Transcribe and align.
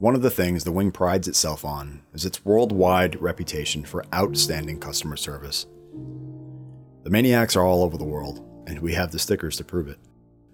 One 0.00 0.14
of 0.14 0.22
the 0.22 0.30
things 0.30 0.64
the 0.64 0.72
Wing 0.72 0.92
prides 0.92 1.28
itself 1.28 1.62
on 1.62 2.00
is 2.14 2.24
its 2.24 2.42
worldwide 2.42 3.20
reputation 3.20 3.84
for 3.84 4.06
outstanding 4.14 4.80
customer 4.80 5.14
service. 5.14 5.66
The 7.02 7.10
Maniacs 7.10 7.54
are 7.54 7.66
all 7.66 7.84
over 7.84 7.98
the 7.98 8.04
world, 8.04 8.42
and 8.66 8.78
we 8.78 8.94
have 8.94 9.12
the 9.12 9.18
stickers 9.18 9.58
to 9.58 9.64
prove 9.64 9.88
it. 9.88 9.98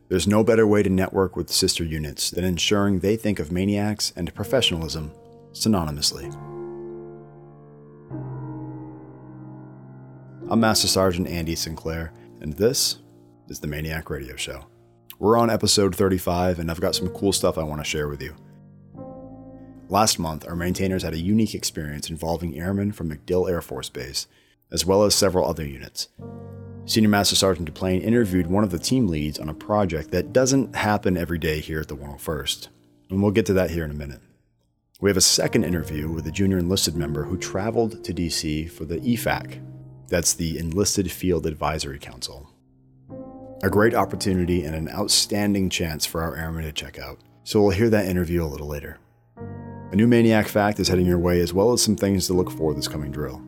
There's 0.08 0.26
no 0.26 0.42
better 0.42 0.66
way 0.66 0.82
to 0.82 0.90
network 0.90 1.36
with 1.36 1.48
sister 1.48 1.84
units 1.84 2.28
than 2.28 2.42
ensuring 2.42 2.98
they 2.98 3.14
think 3.14 3.38
of 3.38 3.52
Maniacs 3.52 4.12
and 4.16 4.34
professionalism 4.34 5.12
synonymously. 5.52 6.24
I'm 10.50 10.58
Master 10.58 10.88
Sergeant 10.88 11.28
Andy 11.28 11.54
Sinclair, 11.54 12.12
and 12.40 12.54
this 12.54 12.98
is 13.48 13.60
the 13.60 13.68
MAINEiac 13.68 14.10
Radio 14.10 14.34
Show. 14.34 14.66
We're 15.20 15.38
on 15.38 15.50
episode 15.50 15.94
35, 15.94 16.58
and 16.58 16.68
I've 16.68 16.80
got 16.80 16.96
some 16.96 17.10
cool 17.10 17.32
stuff 17.32 17.58
I 17.58 17.62
want 17.62 17.80
to 17.80 17.84
share 17.84 18.08
with 18.08 18.20
you. 18.20 18.34
Last 19.88 20.18
month, 20.18 20.44
our 20.48 20.56
maintainers 20.56 21.04
had 21.04 21.14
a 21.14 21.18
unique 21.18 21.54
experience 21.54 22.10
involving 22.10 22.58
airmen 22.58 22.90
from 22.90 23.08
MacDill 23.08 23.48
Air 23.48 23.62
Force 23.62 23.88
Base, 23.88 24.26
as 24.72 24.84
well 24.84 25.04
as 25.04 25.14
several 25.14 25.48
other 25.48 25.64
units. 25.64 26.08
Senior 26.86 27.08
Master 27.08 27.36
Sergeant 27.36 27.72
Duplain 27.72 28.02
interviewed 28.02 28.48
one 28.48 28.64
of 28.64 28.72
the 28.72 28.80
team 28.80 29.06
leads 29.06 29.38
on 29.38 29.48
a 29.48 29.54
project 29.54 30.10
that 30.10 30.32
doesn't 30.32 30.74
happen 30.74 31.16
every 31.16 31.38
day 31.38 31.60
here 31.60 31.80
at 31.80 31.86
the 31.86 31.96
101st, 31.96 32.66
and 33.10 33.22
we'll 33.22 33.30
get 33.30 33.46
to 33.46 33.52
that 33.52 33.70
here 33.70 33.84
in 33.84 33.92
a 33.92 33.94
minute. 33.94 34.20
We 35.00 35.08
have 35.08 35.16
a 35.16 35.20
second 35.20 35.62
interview 35.62 36.10
with 36.10 36.26
a 36.26 36.32
junior 36.32 36.58
enlisted 36.58 36.96
member 36.96 37.22
who 37.22 37.36
traveled 37.36 38.02
to 38.02 38.12
DC 38.12 38.68
for 38.70 38.86
the 38.86 38.98
EFAC, 38.98 39.62
that's 40.08 40.34
the 40.34 40.58
Enlisted 40.58 41.12
Field 41.12 41.46
Advisory 41.46 42.00
Council. 42.00 42.48
A 43.62 43.70
great 43.70 43.94
opportunity 43.94 44.64
and 44.64 44.74
an 44.74 44.88
outstanding 44.88 45.70
chance 45.70 46.04
for 46.06 46.22
our 46.22 46.36
airmen 46.36 46.64
to 46.64 46.72
check 46.72 46.98
out, 46.98 47.20
so 47.44 47.60
we'll 47.60 47.70
hear 47.70 47.90
that 47.90 48.06
interview 48.06 48.44
a 48.44 48.46
little 48.46 48.66
later. 48.66 48.98
New 49.96 50.06
Maniac 50.06 50.46
fact 50.46 50.78
is 50.78 50.88
heading 50.88 51.06
your 51.06 51.18
way, 51.18 51.40
as 51.40 51.54
well 51.54 51.72
as 51.72 51.80
some 51.80 51.96
things 51.96 52.26
to 52.26 52.34
look 52.34 52.50
for 52.50 52.74
this 52.74 52.86
coming 52.86 53.10
drill. 53.10 53.40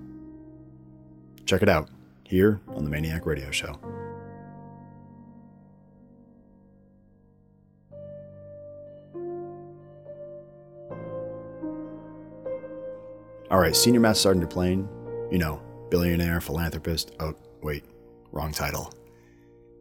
Check 1.45 1.61
it 1.61 1.69
out 1.69 1.91
here 2.25 2.63
on 2.69 2.87
the 2.87 2.91
MAINEiac 2.91 3.27
Radio 3.27 3.51
Show. 3.51 3.79
All 13.51 13.59
right, 13.59 13.77
Senior 13.77 14.01
Master 14.01 14.23
Sergeant 14.23 14.49
Duplain, 14.49 14.89
you 15.31 15.37
know, 15.37 15.61
billionaire, 15.91 16.41
philanthropist. 16.41 17.15
Oh, 17.21 17.35
wait, 17.63 17.85
wrong 18.33 18.53
title. 18.53 18.91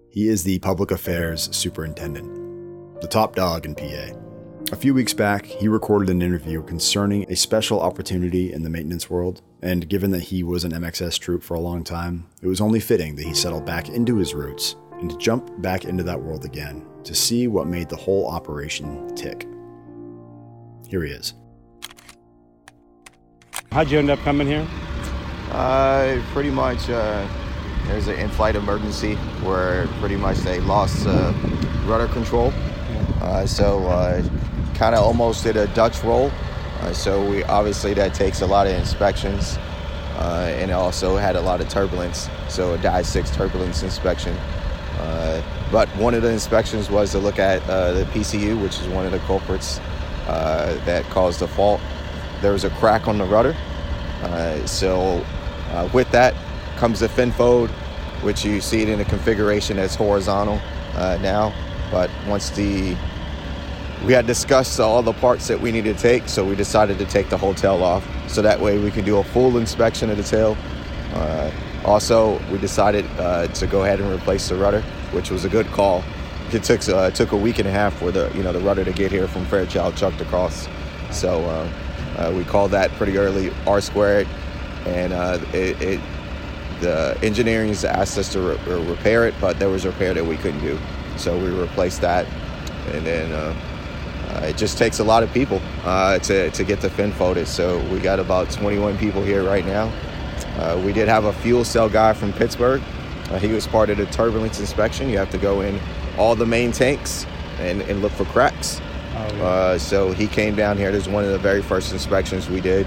He 0.10 0.28
is 0.28 0.44
the 0.44 0.60
Public 0.60 0.92
Affairs 0.92 1.48
Superintendent, 1.56 3.00
the 3.00 3.08
top 3.08 3.36
dog 3.36 3.66
in 3.66 3.74
PA. 3.74 4.27
A 4.70 4.76
few 4.76 4.94
weeks 4.94 5.14
back, 5.14 5.46
he 5.46 5.70
recorded 5.70 6.10
an 6.10 6.22
interview 6.22 6.62
concerning 6.62 7.24
a 7.32 7.38
special 7.38 7.80
opportunity 7.80 8.52
in 8.52 8.64
the 8.64 8.70
maintenance 8.70 9.10
world, 9.10 9.42
and 9.62 9.88
given 9.88 10.12
that 10.12 10.24
he 10.24 10.44
was 10.44 10.66
an 10.66 10.74
MXS 10.74 11.20
troop 11.20 11.42
for 11.42 11.54
a 11.54 11.60
long 11.62 11.86
time, 11.86 12.28
it 12.42 12.48
was 12.48 12.60
only 12.60 12.82
fitting 12.82 13.16
that 13.16 13.24
he 13.24 13.34
settled 13.34 13.66
back 13.66 13.88
into 13.88 14.18
his 14.18 14.34
roots 14.34 14.76
and 15.00 15.10
to 15.10 15.18
jump 15.20 15.62
back 15.62 15.86
into 15.86 16.04
that 16.04 16.22
world 16.22 16.44
again 16.44 16.86
to 17.06 17.16
see 17.16 17.48
what 17.48 17.66
made 17.66 17.88
the 17.88 17.96
whole 17.96 18.28
operation 18.28 19.16
tick. 19.16 19.48
Here 20.90 21.02
he 21.02 21.12
is. 21.14 21.34
How'd 23.72 23.90
you 23.90 24.00
end 24.00 24.10
up 24.10 24.20
coming 24.20 24.48
here? 24.48 24.68
Uh, 25.52 26.22
pretty 26.34 26.52
much, 26.52 26.90
uh, 26.90 27.26
there's 27.86 28.08
an 28.08 28.20
in-flight 28.20 28.58
emergency 28.58 29.16
where 29.46 29.88
pretty 30.02 30.18
much 30.18 30.40
they 30.40 30.60
lost 30.60 31.08
uh, 31.08 31.34
rudder 31.86 32.12
control. 32.12 32.52
Uh, 33.28 33.46
so 33.46 33.86
uh, 33.88 34.24
kind 34.74 34.96
of 34.96 35.04
almost 35.04 35.44
did 35.44 35.58
a 35.58 35.68
Dutch 35.76 36.02
roll. 36.02 36.32
Uh, 36.80 36.94
so 36.94 37.30
we 37.30 37.44
obviously 37.44 37.94
that 37.94 38.14
takes 38.14 38.42
a 38.42 38.48
lot 38.48 38.68
of 38.68 38.74
inspections, 38.74 39.58
uh, 40.18 40.50
and 40.56 40.72
also 40.72 41.18
had 41.18 41.36
a 41.36 41.42
lot 41.42 41.60
of 41.60 41.68
turbulence. 41.68 42.30
So 42.48 42.76
a 42.76 42.78
DIE 42.78 43.02
6 43.02 43.32
turbulence 43.32 43.84
inspection. 43.84 44.34
Uh, 45.00 45.44
but 45.74 45.90
one 45.98 46.14
of 46.14 46.22
the 46.22 46.32
inspections 46.32 46.90
was 46.90 47.12
to 47.12 47.20
look 47.20 47.38
at 47.38 47.62
uh, 47.70 47.92
the 47.92 48.06
PCU, 48.06 48.62
which 48.62 48.80
is 48.80 48.88
one 48.88 49.06
of 49.06 49.12
the 49.12 49.20
culprits 49.20 49.80
that 50.26 51.04
caused 51.10 51.42
the 51.42 51.48
fault. 51.48 51.82
There 52.42 52.54
was 52.54 52.64
a 52.64 52.70
crack 52.72 53.10
on 53.10 53.18
the 53.18 53.26
rudder. 53.26 53.56
So 54.68 55.24
with 55.94 56.10
that 56.12 56.34
comes 56.78 57.02
the 57.02 57.10
fin 57.10 57.32
fold, 57.32 57.70
which 58.22 58.46
you 58.46 58.62
see 58.62 58.84
it 58.84 58.90
in 58.90 59.00
the 59.00 59.06
configuration 59.06 59.78
as 59.78 59.96
horizontal 59.96 60.62
now. 60.96 61.54
But 61.92 62.10
once 62.28 62.50
the 62.50 62.96
we 64.06 64.14
had 64.14 64.28
discussed 64.28 64.80
all 64.80 65.02
the 65.02 65.14
parts 65.14 65.48
that 65.48 65.60
we 65.60 65.72
needed 65.72 65.98
to 65.98 66.02
take, 66.02 66.28
so 66.30 66.46
we 66.46 66.56
decided 66.56 66.98
to 67.00 67.06
take 67.06 67.30
the 67.30 67.38
whole 67.38 67.54
tail 67.54 67.84
off. 67.84 68.06
So 68.30 68.42
that 68.42 68.60
way 68.60 68.78
we 68.78 68.92
can 68.92 69.04
do 69.04 69.18
a 69.18 69.24
full 69.24 69.58
inspection 69.58 70.10
of 70.10 70.18
the 70.18 70.24
tail. 70.24 70.56
Uh, 71.14 71.52
also, 71.84 72.40
we 72.52 72.58
decided 72.60 73.06
uh, 73.18 73.48
to 73.48 73.68
go 73.68 73.84
ahead 73.84 74.00
and 74.00 74.12
replace 74.12 74.50
the 74.50 74.56
rudder, 74.56 74.82
which 75.12 75.32
was 75.32 75.46
a 75.46 75.50
good 75.50 75.66
call. 75.68 76.04
It 76.52 76.64
took 76.64 76.88
uh, 76.88 77.10
it 77.12 77.16
took 77.16 77.32
a 77.32 77.38
week 77.38 77.60
and 77.60 77.68
a 77.68 77.72
half 77.72 77.98
for 77.98 78.12
the 78.12 78.32
you 78.36 78.44
know 78.44 78.54
the 78.54 78.60
rudder 78.60 78.86
to 78.86 78.94
get 78.94 79.12
here 79.12 79.28
from 79.28 79.46
Fairchild 79.46 79.98
trucked 79.98 80.22
across. 80.22 80.68
So 81.12 81.44
uh, 81.44 81.70
uh, 82.18 82.34
we 82.36 82.44
called 82.44 82.72
that 82.72 82.92
pretty 82.92 83.18
early 83.18 83.52
R 83.66 83.82
squared, 83.82 84.28
and 84.86 85.12
uh, 85.12 85.40
it, 85.54 85.82
it, 85.82 86.02
the 86.82 87.18
engineering 87.22 87.72
asked 87.72 88.18
us 88.18 88.32
to 88.34 88.40
re- 88.42 88.86
repair 88.86 89.28
it, 89.28 89.34
but 89.42 89.60
there 89.60 89.70
was 89.70 89.86
repair 89.86 90.14
that 90.14 90.26
we 90.26 90.38
couldn't 90.38 90.62
do, 90.62 90.80
so 91.18 91.38
we 91.38 91.50
replaced 91.50 92.02
that, 92.02 92.26
and 92.92 93.06
then 93.06 93.56
it 94.44 94.58
just 94.58 94.78
takes 94.78 95.00
a 95.00 95.04
lot 95.04 95.24
of 95.24 95.34
people 95.34 95.62
uh, 95.84 96.20
to, 96.20 96.52
to 96.52 96.64
get 96.64 96.80
the 96.80 96.90
fin 96.90 97.12
folded. 97.12 97.48
So 97.48 97.80
we 97.90 98.00
got 98.00 98.20
about 98.20 98.52
21 98.52 98.98
people 98.98 99.24
here 99.24 99.44
right 99.44 99.66
now. 99.66 99.92
Uh, 100.58 100.82
we 100.84 100.94
did 100.94 101.08
have 101.08 101.26
a 101.26 101.34
fuel 101.34 101.66
cell 101.66 101.90
guy 101.90 102.14
from 102.14 102.34
Pittsburgh. 102.34 102.82
Uh, 103.30 103.40
he 103.40 103.48
was 103.48 103.68
part 103.68 103.90
of 103.90 103.98
the 103.98 104.06
turbulence 104.08 104.60
inspection. 104.60 105.10
You 105.10 105.18
have 105.18 105.32
to 105.32 105.38
go 105.38 105.62
in 105.62 105.80
all 106.18 106.36
the 106.36 106.46
main 106.46 106.72
tanks 106.72 107.26
and, 107.60 107.82
and 107.84 108.02
look 108.02 108.12
for 108.12 108.26
cracks. 108.26 108.80
Oh, 109.16 109.36
yeah. 109.36 109.44
Uh, 109.44 109.78
so 109.78 110.12
he 110.12 110.28
came 110.28 110.56
down 110.56 110.78
here. 110.78 110.92
This 110.92 111.04
is 111.04 111.10
one 111.10 111.24
of 111.24 111.32
the 111.32 111.40
very 111.40 111.62
first 111.62 111.92
inspections 111.92 112.50
we 112.50 112.62
did. 112.62 112.86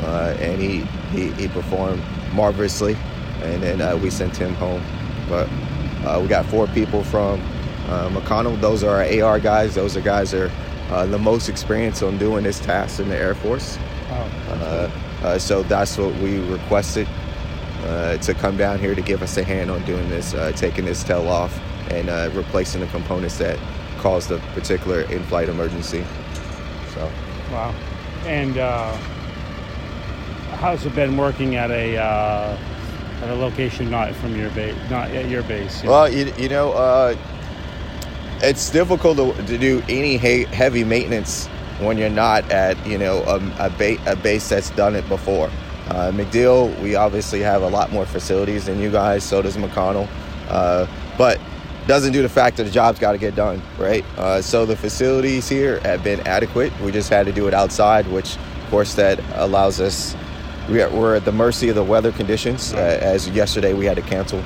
Uh, 0.00 0.36
and 0.38 0.60
he, 0.60 0.80
he, 1.10 1.32
he, 1.32 1.48
performed 1.48 2.02
marvelously. 2.32 2.96
And 3.42 3.62
then 3.62 4.00
we 4.00 4.10
sent 4.10 4.36
him 4.36 4.54
home. 4.54 4.82
But 5.28 5.48
we 6.20 6.28
got 6.28 6.46
four 6.46 6.66
people 6.68 7.02
from 7.04 7.40
McConnell. 7.86 8.60
Those 8.60 8.84
are 8.84 9.02
our 9.02 9.22
AR 9.22 9.40
guys. 9.40 9.74
Those 9.74 9.96
are 9.96 10.00
guys 10.00 10.30
that 10.30 10.42
are 10.42 10.52
uh, 10.90 11.06
the 11.06 11.18
most 11.18 11.48
experience 11.48 12.02
on 12.02 12.18
doing 12.18 12.44
this 12.44 12.60
task 12.60 13.00
in 13.00 13.08
the 13.08 13.16
Air 13.16 13.34
Force. 13.34 13.78
Oh, 14.10 14.14
uh, 14.50 14.90
uh, 15.22 15.38
so 15.38 15.62
that's 15.62 15.98
what 15.98 16.14
we 16.16 16.38
requested 16.50 17.06
uh, 17.84 18.16
to 18.18 18.34
come 18.34 18.56
down 18.56 18.78
here 18.78 18.94
to 18.94 19.02
give 19.02 19.22
us 19.22 19.36
a 19.36 19.44
hand 19.44 19.70
on 19.70 19.84
doing 19.84 20.08
this, 20.08 20.34
uh, 20.34 20.52
taking 20.52 20.84
this 20.84 21.04
tail 21.04 21.28
off 21.28 21.58
and 21.90 22.08
uh, 22.08 22.30
replacing 22.32 22.80
the 22.80 22.86
components 22.88 23.38
that 23.38 23.58
caused 23.98 24.28
the 24.28 24.38
particular 24.54 25.02
in-flight 25.02 25.48
emergency. 25.48 26.04
So. 26.94 27.10
Wow. 27.50 27.74
And 28.24 28.56
how's 30.56 30.84
it 30.86 30.94
been 30.94 31.16
working 31.16 31.56
at 31.56 31.70
a 31.70 31.96
at 31.96 33.30
a 33.30 33.34
location 33.34 33.90
not 33.90 34.14
from 34.14 34.36
your 34.36 34.50
base, 34.50 34.76
not 34.88 35.10
at 35.10 35.28
your 35.28 35.42
base? 35.42 35.82
You 35.82 35.90
well, 35.90 36.12
you, 36.12 36.32
you 36.38 36.48
know 36.48 37.16
it's 38.42 38.70
difficult 38.70 39.16
to, 39.16 39.46
to 39.46 39.58
do 39.58 39.82
any 39.88 40.16
he- 40.16 40.44
heavy 40.44 40.84
maintenance 40.84 41.46
when 41.80 41.96
you're 41.96 42.10
not 42.10 42.50
at 42.50 42.84
you 42.86 42.98
know 42.98 43.22
a, 43.24 43.36
a, 43.66 43.70
ba- 43.70 44.10
a 44.10 44.16
base 44.16 44.48
that's 44.48 44.70
done 44.70 44.94
it 44.96 45.08
before. 45.08 45.50
Uh, 45.88 46.12
MacDill, 46.12 46.78
we 46.82 46.96
obviously 46.96 47.40
have 47.40 47.62
a 47.62 47.68
lot 47.68 47.90
more 47.90 48.04
facilities 48.04 48.66
than 48.66 48.78
you 48.78 48.90
guys. 48.90 49.24
So 49.24 49.40
does 49.40 49.56
McConnell, 49.56 50.08
uh, 50.48 50.86
but 51.16 51.40
doesn't 51.86 52.12
do 52.12 52.20
the 52.20 52.28
fact 52.28 52.58
that 52.58 52.64
the 52.64 52.70
job's 52.70 52.98
got 52.98 53.12
to 53.12 53.18
get 53.18 53.34
done, 53.34 53.62
right? 53.78 54.04
Uh, 54.18 54.42
so 54.42 54.66
the 54.66 54.76
facilities 54.76 55.48
here 55.48 55.80
have 55.80 56.04
been 56.04 56.20
adequate. 56.26 56.78
We 56.80 56.92
just 56.92 57.08
had 57.08 57.24
to 57.26 57.32
do 57.32 57.48
it 57.48 57.54
outside, 57.54 58.06
which 58.08 58.36
of 58.36 58.70
course 58.70 58.94
that 58.94 59.18
allows 59.36 59.80
us. 59.80 60.14
We 60.68 60.82
are, 60.82 60.90
we're 60.90 61.16
at 61.16 61.24
the 61.24 61.32
mercy 61.32 61.70
of 61.70 61.76
the 61.76 61.82
weather 61.84 62.12
conditions. 62.12 62.74
Uh, 62.74 62.76
as 62.76 63.26
yesterday, 63.30 63.72
we 63.72 63.86
had 63.86 63.96
to 63.96 64.02
cancel 64.02 64.44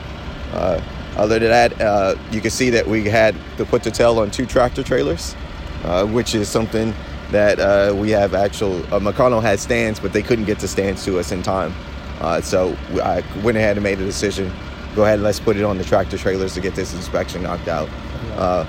uh, 0.53 0.81
other 1.17 1.39
than 1.39 1.51
that, 1.51 1.81
uh, 1.81 2.15
you 2.31 2.41
can 2.41 2.51
see 2.51 2.71
that 2.71 2.87
we 2.87 3.05
had 3.05 3.35
to 3.59 3.65
put 3.65 3.83
the 3.83 3.91
tail 3.91 4.19
on 4.19 4.31
two 4.31 4.47
tractor 4.47 4.83
trailers, 4.83 5.37
uh, 5.85 6.07
which 6.07 6.35
is 6.35 6.49
something 6.49 6.95
that 7.31 7.61
uh, 7.61 7.95
we 7.95 8.11
have 8.11 8.35
actual. 8.35 8.77
Uh, 8.95 8.99
McConnell 8.99 9.43
had 9.43 9.61
stands, 9.61 10.01
but 10.01 10.13
they 10.13 10.23
couldn't 10.23 10.47
get 10.47 10.59
the 10.59 10.69
stands 10.69 11.05
to 11.05 11.19
us 11.19 11.33
in 11.33 11.43
time. 11.43 11.75
Uh, 12.21 12.41
so 12.41 12.77
I 13.03 13.23
went 13.43 13.59
ahead 13.59 13.77
and 13.77 13.85
made 13.85 14.01
a 14.01 14.05
decision. 14.05 14.51
Go 14.95 15.05
ahead, 15.05 15.15
and 15.15 15.23
let's 15.23 15.41
put 15.41 15.57
it 15.57 15.65
on 15.65 15.77
the 15.79 15.85
tractor 15.85 16.17
trailers 16.17 16.55
to 16.55 16.61
get 16.61 16.75
this 16.75 16.95
inspection 16.95 17.43
knocked 17.43 17.69
out. 17.69 17.89
Uh, 18.33 18.67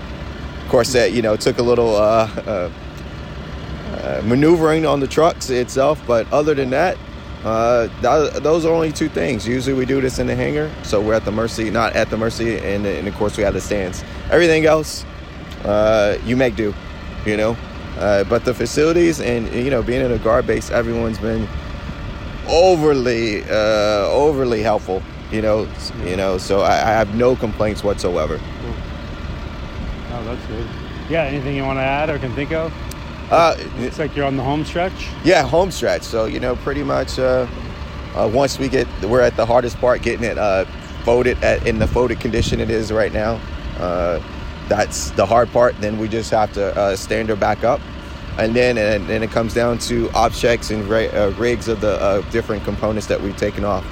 of 0.61 0.69
course, 0.69 0.91
that 0.93 1.13
you 1.13 1.21
know 1.21 1.35
took 1.35 1.59
a 1.59 1.63
little 1.63 1.93
maneuvering 4.23 4.85
on 4.85 4.99
the 4.99 5.07
trucks 5.07 5.49
itself, 5.49 6.01
but 6.05 6.31
other 6.33 6.53
than 6.53 6.69
that, 6.71 6.97
uh, 7.43 7.87
th- 8.01 8.41
those 8.41 8.65
are 8.65 8.73
only 8.73 8.91
two 8.91 9.09
things. 9.09 9.47
Usually 9.47 9.73
we 9.73 9.85
do 9.85 9.99
this 9.99 10.19
in 10.19 10.27
the 10.27 10.35
hangar, 10.35 10.71
so 10.83 11.01
we're 11.01 11.13
at 11.13 11.25
the 11.25 11.31
mercy, 11.31 11.69
not 11.69 11.93
at 11.93 12.09
the 12.09 12.17
mercy, 12.17 12.57
and, 12.57 12.85
and 12.85 13.07
of 13.07 13.15
course 13.15 13.37
we 13.37 13.43
have 13.43 13.53
the 13.53 13.61
stands. 13.61 14.03
Everything 14.31 14.65
else, 14.65 15.05
uh, 15.65 16.17
you 16.25 16.37
make 16.37 16.55
do, 16.55 16.73
you 17.25 17.35
know. 17.35 17.57
Uh, 17.97 18.23
but 18.23 18.43
the 18.43 18.53
facilities 18.53 19.19
and 19.21 19.47
you 19.53 19.69
know 19.69 19.83
being 19.83 20.03
in 20.03 20.11
a 20.11 20.17
guard 20.17 20.47
base, 20.47 20.71
everyone's 20.71 21.19
been 21.19 21.47
overly 22.47 23.43
uh, 23.43 24.07
overly 24.09 24.61
helpful. 24.61 25.01
You 25.31 25.41
know, 25.41 25.67
you 26.05 26.15
know. 26.15 26.37
So 26.37 26.61
I, 26.61 26.73
I 26.73 26.91
have 26.91 27.13
no 27.15 27.35
complaints 27.35 27.83
whatsoever. 27.83 28.39
Oh, 30.11 30.23
that's 30.25 30.45
good. 30.47 30.67
Yeah, 31.09 31.23
anything 31.23 31.55
you 31.55 31.63
want 31.63 31.77
to 31.77 31.83
add 31.83 32.09
or 32.09 32.17
can 32.19 32.33
think 32.33 32.51
of? 32.51 32.71
Uh, 33.31 33.55
Looks 33.79 33.99
like 33.99 34.15
you're 34.15 34.25
on 34.25 34.37
the 34.37 34.43
home 34.43 34.65
stretch. 34.65 35.09
Yeah, 35.23 35.43
home 35.43 35.71
stretch. 35.71 36.03
So 36.03 36.25
you 36.25 36.39
know, 36.39 36.55
pretty 36.57 36.83
much 36.83 37.17
uh, 37.19 37.47
uh, 38.15 38.29
once 38.31 38.59
we 38.59 38.69
get, 38.69 38.87
we're 39.03 39.21
at 39.21 39.35
the 39.35 39.45
hardest 39.45 39.77
part, 39.77 40.01
getting 40.01 40.25
it 40.25 40.37
uh, 40.37 40.65
folded 41.03 41.41
at, 41.43 41.65
in 41.65 41.79
the 41.79 41.87
folded 41.87 42.19
condition 42.19 42.59
it 42.59 42.69
is 42.69 42.91
right 42.91 43.11
now. 43.13 43.39
Uh, 43.79 44.21
that's 44.67 45.11
the 45.11 45.25
hard 45.25 45.51
part. 45.51 45.79
Then 45.81 45.97
we 45.97 46.07
just 46.07 46.31
have 46.31 46.53
to 46.53 46.75
uh, 46.77 46.95
stand 46.95 47.29
her 47.29 47.35
back 47.35 47.63
up, 47.63 47.81
and 48.37 48.55
then 48.55 48.77
and 48.77 49.07
then 49.07 49.23
it 49.23 49.31
comes 49.31 49.53
down 49.53 49.77
to 49.79 50.09
objects 50.11 50.71
and 50.71 50.89
uh, 50.91 51.33
rigs 51.37 51.67
of 51.67 51.81
the 51.81 52.01
uh, 52.01 52.21
different 52.31 52.63
components 52.63 53.07
that 53.07 53.19
we've 53.19 53.37
taken 53.37 53.65
off. 53.65 53.85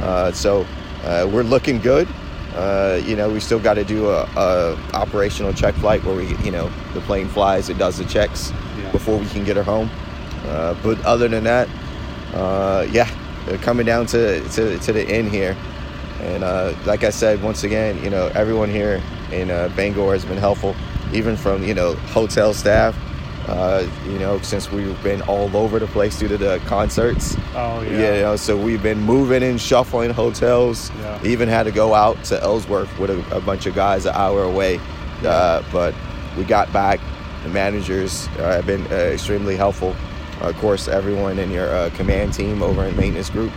Uh, 0.00 0.32
so 0.32 0.66
uh, 1.04 1.28
we're 1.32 1.42
looking 1.42 1.78
good. 1.78 2.08
Uh, 2.54 3.00
you 3.04 3.16
know, 3.16 3.30
we 3.30 3.40
still 3.40 3.58
got 3.58 3.74
to 3.74 3.84
do 3.84 4.08
a, 4.10 4.24
a 4.36 4.78
operational 4.94 5.52
check 5.54 5.74
flight 5.76 6.04
where 6.04 6.14
we, 6.14 6.36
you 6.38 6.50
know, 6.50 6.70
the 6.92 7.00
plane 7.02 7.28
flies, 7.28 7.70
it 7.70 7.78
does 7.78 7.96
the 7.98 8.04
checks 8.04 8.50
Yeah. 8.78 8.90
before 8.92 9.16
we 9.18 9.26
can 9.26 9.44
get 9.44 9.56
her 9.56 9.62
home. 9.62 9.88
Uh, 10.46 10.74
but 10.82 11.00
other 11.04 11.28
than 11.28 11.44
that, 11.44 11.68
uh, 12.34 12.86
yeah, 12.90 13.08
coming 13.62 13.86
down 13.86 14.06
to, 14.06 14.46
to, 14.50 14.78
to 14.78 14.92
the 14.92 15.02
end 15.02 15.30
here. 15.30 15.56
And 16.20 16.44
uh, 16.44 16.74
like 16.84 17.04
I 17.04 17.10
said, 17.10 17.42
once 17.42 17.64
again, 17.64 18.02
you 18.04 18.10
know, 18.10 18.30
everyone 18.34 18.70
here 18.70 19.02
in 19.32 19.50
uh, 19.50 19.70
Bangor 19.74 20.12
has 20.12 20.24
been 20.24 20.36
helpful, 20.38 20.76
even 21.12 21.36
from, 21.36 21.64
you 21.64 21.74
know, 21.74 21.94
hotel 21.94 22.52
staff, 22.54 22.94
uh, 23.48 23.86
you 24.06 24.18
know, 24.18 24.38
since 24.40 24.70
we've 24.70 25.00
been 25.02 25.20
all 25.22 25.54
over 25.56 25.78
the 25.78 25.86
place 25.88 26.18
due 26.18 26.28
to 26.28 26.38
the 26.38 26.60
concerts. 26.66 27.36
Oh 27.54 27.82
yeah. 27.82 27.90
Yeah, 27.90 28.14
you 28.14 28.22
know, 28.22 28.36
so 28.36 28.56
we've 28.56 28.82
been 28.82 29.00
moving 29.00 29.42
and 29.42 29.60
shuffling 29.60 30.10
hotels. 30.10 30.90
Yeah. 31.00 31.24
Even 31.24 31.48
had 31.48 31.64
to 31.64 31.72
go 31.72 31.94
out 31.94 32.22
to 32.24 32.40
Ellsworth 32.42 32.96
with 32.98 33.10
a, 33.10 33.36
a 33.36 33.40
bunch 33.40 33.66
of 33.66 33.74
guys 33.74 34.06
an 34.06 34.14
hour 34.14 34.42
away. 34.44 34.80
Uh, 35.24 35.62
but 35.72 35.94
we 36.36 36.44
got 36.44 36.72
back. 36.72 37.00
The 37.42 37.48
managers 37.48 38.28
uh, 38.38 38.52
have 38.54 38.66
been 38.66 38.86
uh, 38.92 38.94
extremely 39.14 39.56
helpful. 39.56 39.94
of 40.40 40.56
course, 40.58 40.88
everyone 40.88 41.38
in 41.38 41.50
your 41.50 41.68
uh, 41.74 41.90
command 41.94 42.34
team 42.34 42.62
over 42.62 42.84
in 42.84 42.96
maintenance 42.96 43.30
group, 43.30 43.52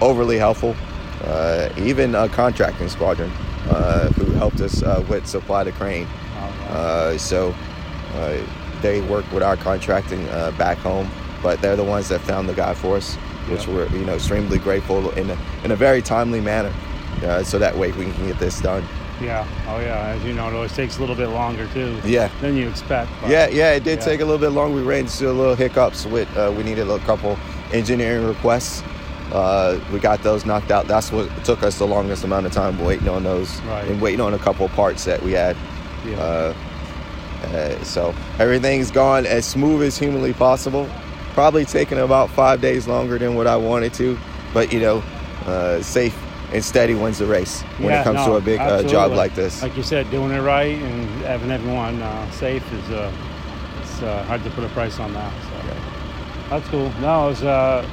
overly 0.00 0.38
helpful. 0.38 0.74
Uh, 1.22 1.70
even 1.78 2.14
a 2.14 2.28
contracting 2.28 2.88
squadron 2.88 3.30
uh, 3.70 4.08
who 4.10 4.30
helped 4.32 4.60
us 4.60 4.82
uh, 4.82 5.02
with 5.08 5.26
supply 5.26 5.64
the 5.64 5.72
crane. 5.72 6.06
Oh, 6.06 6.40
wow. 6.40 6.76
Uh, 6.76 7.18
so 7.18 7.54
uh, 8.14 8.38
they 8.82 9.00
work 9.02 9.30
with 9.32 9.42
our 9.42 9.56
contracting 9.56 10.26
uh, 10.28 10.50
back 10.58 10.78
home, 10.78 11.10
but 11.42 11.60
they're 11.60 11.76
the 11.76 11.84
ones 11.84 12.08
that 12.08 12.20
found 12.20 12.48
the 12.48 12.54
guy 12.54 12.74
for 12.74 12.96
us, 12.96 13.14
which 13.48 13.66
Yeah. 13.66 13.74
we're 13.74 13.88
you 13.88 14.04
know 14.04 14.14
extremely 14.14 14.58
grateful 14.58 15.10
in 15.12 15.30
a, 15.30 15.38
in 15.64 15.70
a 15.72 15.76
very 15.76 16.02
timely 16.02 16.40
manner. 16.40 16.72
Uh, 17.24 17.42
so 17.42 17.58
that 17.58 17.76
way 17.76 17.92
we 17.92 18.04
can 18.12 18.26
get 18.26 18.38
this 18.38 18.60
done. 18.60 18.84
yeah. 19.22 19.46
Oh 19.68 19.78
yeah. 19.80 20.14
As 20.16 20.24
you 20.24 20.34
know, 20.34 20.48
it 20.48 20.54
always 20.54 20.72
takes 20.74 20.96
a 20.98 21.00
little 21.00 21.14
bit 21.16 21.28
longer 21.28 21.66
too. 21.72 21.96
Yeah. 22.04 22.28
Than 22.40 22.56
you 22.56 22.68
expect. 22.68 23.10
Yeah, 23.28 23.48
yeah, 23.48 23.72
it 23.72 23.84
did 23.84 24.00
Yeah. 24.00 24.04
take 24.04 24.20
a 24.20 24.24
little 24.24 24.40
bit 24.40 24.50
longer. 24.50 24.74
We 24.76 24.82
ran 24.82 25.00
into 25.04 25.30
a 25.30 25.32
little 25.32 25.54
hiccups 25.54 26.04
with 26.06 26.28
uh, 26.36 26.52
we 26.56 26.62
needed 26.64 26.90
a 26.90 26.98
couple 27.00 27.38
engineering 27.72 28.26
requests. 28.26 28.82
Uh, 29.32 29.78
we 29.92 29.98
got 30.00 30.22
those 30.22 30.44
knocked 30.44 30.70
out. 30.70 30.86
That's 30.86 31.10
what 31.10 31.28
took 31.44 31.62
us 31.62 31.78
the 31.78 31.86
longest 31.86 32.24
amount 32.24 32.46
of 32.46 32.52
time 32.52 32.78
waiting 32.84 33.08
on 33.08 33.22
those 33.22 33.60
Right. 33.62 33.84
and 33.88 34.00
waiting 34.00 34.20
on 34.20 34.34
a 34.34 34.38
couple 34.38 34.68
parts 34.70 35.04
that 35.04 35.22
we 35.22 35.32
had. 35.32 35.56
Yeah. 36.06 36.16
Uh, 36.18 36.54
uh, 37.44 37.84
so 37.84 38.14
everything's 38.38 38.90
gone 38.90 39.26
as 39.26 39.44
smooth 39.46 39.82
as 39.82 39.98
humanly 39.98 40.32
possible. 40.32 40.88
Probably 41.34 41.64
taking 41.64 41.98
about 41.98 42.30
five 42.30 42.60
days 42.60 42.86
longer 42.86 43.18
than 43.18 43.34
what 43.34 43.46
I 43.46 43.56
wanted 43.56 43.92
to, 43.94 44.16
but 44.52 44.72
you 44.72 44.80
know, 44.80 45.02
uh, 45.46 45.82
safe 45.82 46.16
and 46.52 46.64
steady 46.64 46.94
wins 46.94 47.18
the 47.18 47.26
race 47.26 47.62
when 47.78 47.88
Yeah, 47.88 48.00
it 48.00 48.04
comes 48.04 48.20
no, 48.20 48.26
to 48.26 48.36
a 48.36 48.40
big 48.40 48.60
uh, 48.60 48.82
job 48.84 49.12
like 49.12 49.34
this. 49.34 49.62
Like 49.62 49.76
you 49.76 49.82
said, 49.82 50.08
doing 50.10 50.30
it 50.30 50.40
right 50.40 50.76
and 50.76 51.08
having 51.22 51.50
everyone 51.50 52.00
uh, 52.00 52.30
safe 52.30 52.62
is 52.72 52.90
uh, 52.90 53.12
it's 53.80 54.02
uh, 54.02 54.22
hard 54.24 54.44
to 54.44 54.50
put 54.50 54.62
a 54.64 54.68
price 54.68 55.00
on 55.00 55.12
that. 55.14 55.32
So 55.42 55.74
that's 56.50 56.68
cool. 56.68 56.90
No, 57.00 57.30
it's 57.30 57.42
uh, 57.42 57.88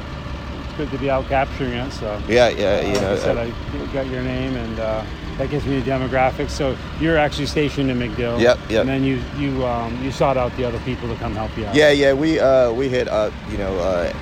it's 0.65 0.77
good 0.77 0.91
to 0.91 0.97
be 0.99 1.09
out 1.09 1.27
capturing 1.27 1.73
it. 1.73 1.91
So 1.91 2.21
yeah, 2.27 2.49
yeah, 2.49 2.81
you 2.81 2.93
like 2.93 3.01
know. 3.01 3.13
I 3.13 3.17
said, 3.17 3.37
I 3.37 3.49
got 3.93 4.07
your 4.07 4.21
name 4.21 4.55
and 4.55 4.79
uh, 4.79 5.03
that 5.37 5.49
gives 5.49 5.65
me 5.65 5.79
the 5.79 5.89
demographics. 5.89 6.51
So 6.51 6.77
you're 6.99 7.17
actually 7.17 7.47
stationed 7.47 7.89
in 7.89 7.97
MacDill. 7.97 8.39
Yep, 8.39 8.59
yep. 8.69 8.81
And 8.81 8.89
then 8.89 9.03
you 9.03 9.21
you 9.37 9.65
um, 9.65 10.03
you 10.03 10.11
sought 10.11 10.37
out 10.37 10.55
the 10.57 10.65
other 10.65 10.79
people 10.79 11.07
to 11.07 11.15
come 11.15 11.33
help 11.33 11.55
you 11.57 11.65
out. 11.65 11.75
Yeah, 11.75 11.91
yeah, 11.91 12.13
we 12.13 12.39
uh, 12.39 12.71
we 12.71 12.89
hit 12.89 13.07
uh, 13.07 13.31
you 13.49 13.57
know 13.57 13.77
uh, 13.79 14.13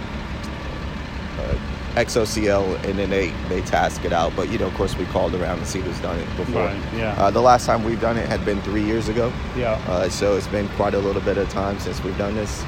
uh, 1.39 1.55
XOCL 1.95 2.83
and 2.85 2.97
then 2.97 3.09
they 3.09 3.31
they 3.49 3.61
task 3.61 4.05
it 4.05 4.13
out. 4.13 4.35
But 4.35 4.49
you 4.49 4.57
know, 4.57 4.67
of 4.67 4.73
course, 4.75 4.95
we 4.95 5.05
called 5.05 5.35
around 5.35 5.59
to 5.59 5.65
see 5.65 5.79
who's 5.79 5.99
done 5.99 6.19
it 6.19 6.37
before. 6.37 6.65
Right. 6.65 6.81
Yeah. 6.95 7.13
Uh, 7.17 7.31
the 7.31 7.41
last 7.41 7.65
time 7.65 7.83
we've 7.83 8.01
done 8.01 8.17
it 8.17 8.27
had 8.27 8.45
been 8.45 8.61
three 8.61 8.83
years 8.83 9.09
ago, 9.09 9.31
yeah. 9.55 9.81
uh, 9.87 10.09
so 10.09 10.35
it's 10.35 10.47
been 10.47 10.69
quite 10.69 10.93
a 10.93 10.99
little 10.99 11.21
bit 11.21 11.37
of 11.37 11.49
time 11.49 11.79
since 11.79 12.03
we've 12.03 12.17
done 12.17 12.35
this. 12.35 12.63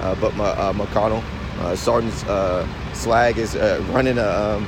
Uh, 0.00 0.14
but 0.16 0.34
my, 0.34 0.46
uh, 0.46 0.72
McConnell, 0.72 1.22
uh, 1.60 1.76
Sergeant 1.76 2.26
uh, 2.26 2.66
Slag 2.92 3.38
is 3.38 3.54
uh, 3.54 3.84
running 3.90 4.18
a 4.18 4.28
um, 4.28 4.66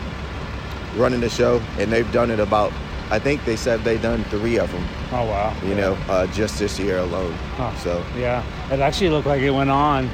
running 0.96 1.20
the 1.20 1.30
show, 1.30 1.60
and 1.78 1.92
they've 1.92 2.10
done 2.12 2.30
it 2.30 2.40
about. 2.40 2.72
I 3.10 3.18
think 3.18 3.44
they 3.44 3.56
said 3.56 3.84
they've 3.84 4.00
done 4.00 4.24
three 4.24 4.58
of 4.58 4.70
them. 4.72 4.84
Oh 5.12 5.24
wow. 5.26 5.54
You 5.64 5.74
know, 5.74 5.94
uh, 6.08 6.26
just 6.28 6.58
this 6.58 6.78
year 6.78 6.98
alone. 6.98 7.32
Huh. 7.56 7.74
So. 7.76 8.04
Yeah. 8.16 8.42
It 8.72 8.80
actually 8.80 9.10
looked 9.10 9.26
like 9.26 9.42
it 9.42 9.50
went 9.50 9.70
on 9.70 10.10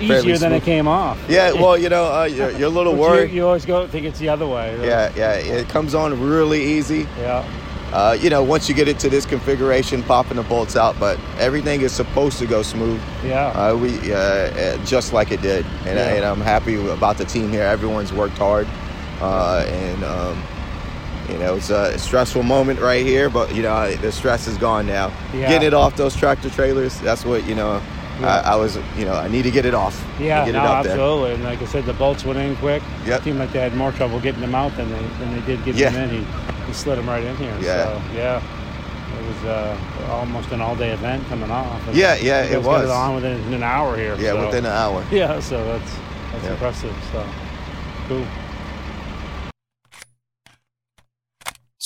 easier 0.00 0.38
than 0.38 0.52
it 0.52 0.62
came 0.62 0.86
off. 0.86 1.18
Yeah, 1.28 1.52
well, 1.52 1.76
you 1.76 1.88
know, 1.88 2.04
uh, 2.04 2.24
you're, 2.24 2.52
you're 2.52 2.68
a 2.68 2.70
little 2.70 2.92
But 2.92 2.98
you- 2.98 3.08
worried. 3.08 3.30
You, 3.32 3.46
always 3.46 3.66
go 3.66 3.86
think 3.88 4.06
it's 4.06 4.20
the 4.20 4.28
other 4.28 4.46
way. 4.46 4.78
Yeah, 4.86 5.12
yeah, 5.16 5.32
it 5.34 5.68
comes 5.68 5.94
on 5.94 6.20
really 6.20 6.62
easy. 6.62 7.06
Yeah. 7.18 7.44
Uh, 7.92 8.16
you 8.20 8.28
know, 8.30 8.42
once 8.42 8.68
you 8.68 8.74
get 8.74 8.86
it 8.86 8.98
to 9.00 9.08
this 9.08 9.24
configuration, 9.26 10.02
popping 10.02 10.36
the 10.36 10.42
bolts 10.42 10.76
out, 10.76 10.94
but 11.00 11.18
everything 11.38 11.80
is 11.80 11.90
supposed 11.90 12.38
to 12.38 12.46
go 12.46 12.62
smooth. 12.62 13.00
Yeah. 13.24 13.46
Uh, 13.48 13.74
we 13.76 14.12
uh, 14.12 14.16
uh, 14.16 14.84
just 14.84 15.12
like 15.14 15.32
it 15.32 15.40
did, 15.42 15.64
and, 15.86 15.96
Yeah. 15.98 16.14
and 16.14 16.24
I'm 16.24 16.40
happy 16.42 16.76
about 16.90 17.16
the 17.16 17.24
team 17.24 17.50
here. 17.50 17.62
Everyone's 17.64 18.12
worked 18.12 18.36
hard, 18.38 18.68
uh, 19.20 19.64
and 19.66 20.04
um, 20.04 20.42
you 21.28 21.38
know, 21.38 21.56
it's 21.56 21.70
a 21.70 21.98
stressful 21.98 22.42
moment 22.42 22.80
right 22.80 23.04
here, 23.04 23.28
but 23.28 23.54
you 23.54 23.62
know, 23.62 23.94
the 23.96 24.10
stress 24.12 24.46
is 24.46 24.56
gone 24.56 24.86
now. 24.86 25.12
Yeah. 25.34 25.48
Getting 25.48 25.68
it 25.68 25.74
off 25.74 25.96
those 25.96 26.16
tractor 26.16 26.50
trailers, 26.50 26.98
that's 27.00 27.24
what 27.24 27.46
you 27.46 27.54
know. 27.54 27.82
Yeah. 28.20 28.40
I, 28.44 28.52
I 28.54 28.56
was, 28.56 28.76
you 28.96 29.04
know, 29.04 29.12
I 29.12 29.28
need 29.28 29.42
to 29.42 29.50
get 29.52 29.64
it 29.64 29.74
off. 29.74 30.04
yeah. 30.18 30.44
get 30.44 30.52
no, 30.54 30.58
it 30.58 30.66
up 30.66 30.82
there. 30.82 30.92
absolutely. 30.94 31.34
And 31.34 31.44
like 31.44 31.62
I 31.62 31.66
said, 31.66 31.84
the 31.84 31.92
bolts 31.92 32.24
went 32.24 32.36
in 32.40 32.56
quick. 32.56 32.82
Yep. 33.06 33.20
It 33.20 33.24
seemed 33.24 33.38
like 33.38 33.52
they 33.52 33.60
had 33.60 33.76
more 33.76 33.92
trouble 33.92 34.18
getting 34.18 34.40
them 34.40 34.56
out 34.56 34.76
than 34.76 34.90
they 34.90 34.98
than 35.20 35.34
they 35.38 35.46
did 35.46 35.64
getting 35.64 35.80
Yeah. 35.80 35.90
them 35.90 36.10
in. 36.10 36.24
He, 36.24 36.64
he 36.66 36.72
slid 36.72 36.98
them 36.98 37.08
right 37.08 37.22
in 37.22 37.36
here. 37.36 37.56
Yeah. 37.60 37.84
So 37.84 38.02
yeah. 38.14 38.42
It 39.20 39.26
was 39.26 39.44
uh, 39.44 40.06
almost 40.10 40.50
an 40.52 40.60
all-day 40.60 40.90
event 40.92 41.26
coming 41.28 41.50
off. 41.50 41.86
And 41.88 41.96
Yeah, 41.96 42.14
yeah, 42.16 42.42
it 42.42 42.52
guys 42.54 42.64
got 42.64 42.82
was. 42.82 42.90
on 42.90 43.14
within 43.16 43.52
an 43.54 43.62
hour 43.62 43.96
here. 43.96 44.16
Yeah, 44.16 44.32
so- 44.32 44.46
within 44.46 44.64
an 44.66 44.72
hour. 44.72 45.04
Yeah, 45.12 45.38
so 45.40 45.64
that's 45.64 45.94
that's 46.32 46.44
Yeah. 46.44 46.50
impressive. 46.52 46.96
So 47.12 47.24
cool. 48.08 48.26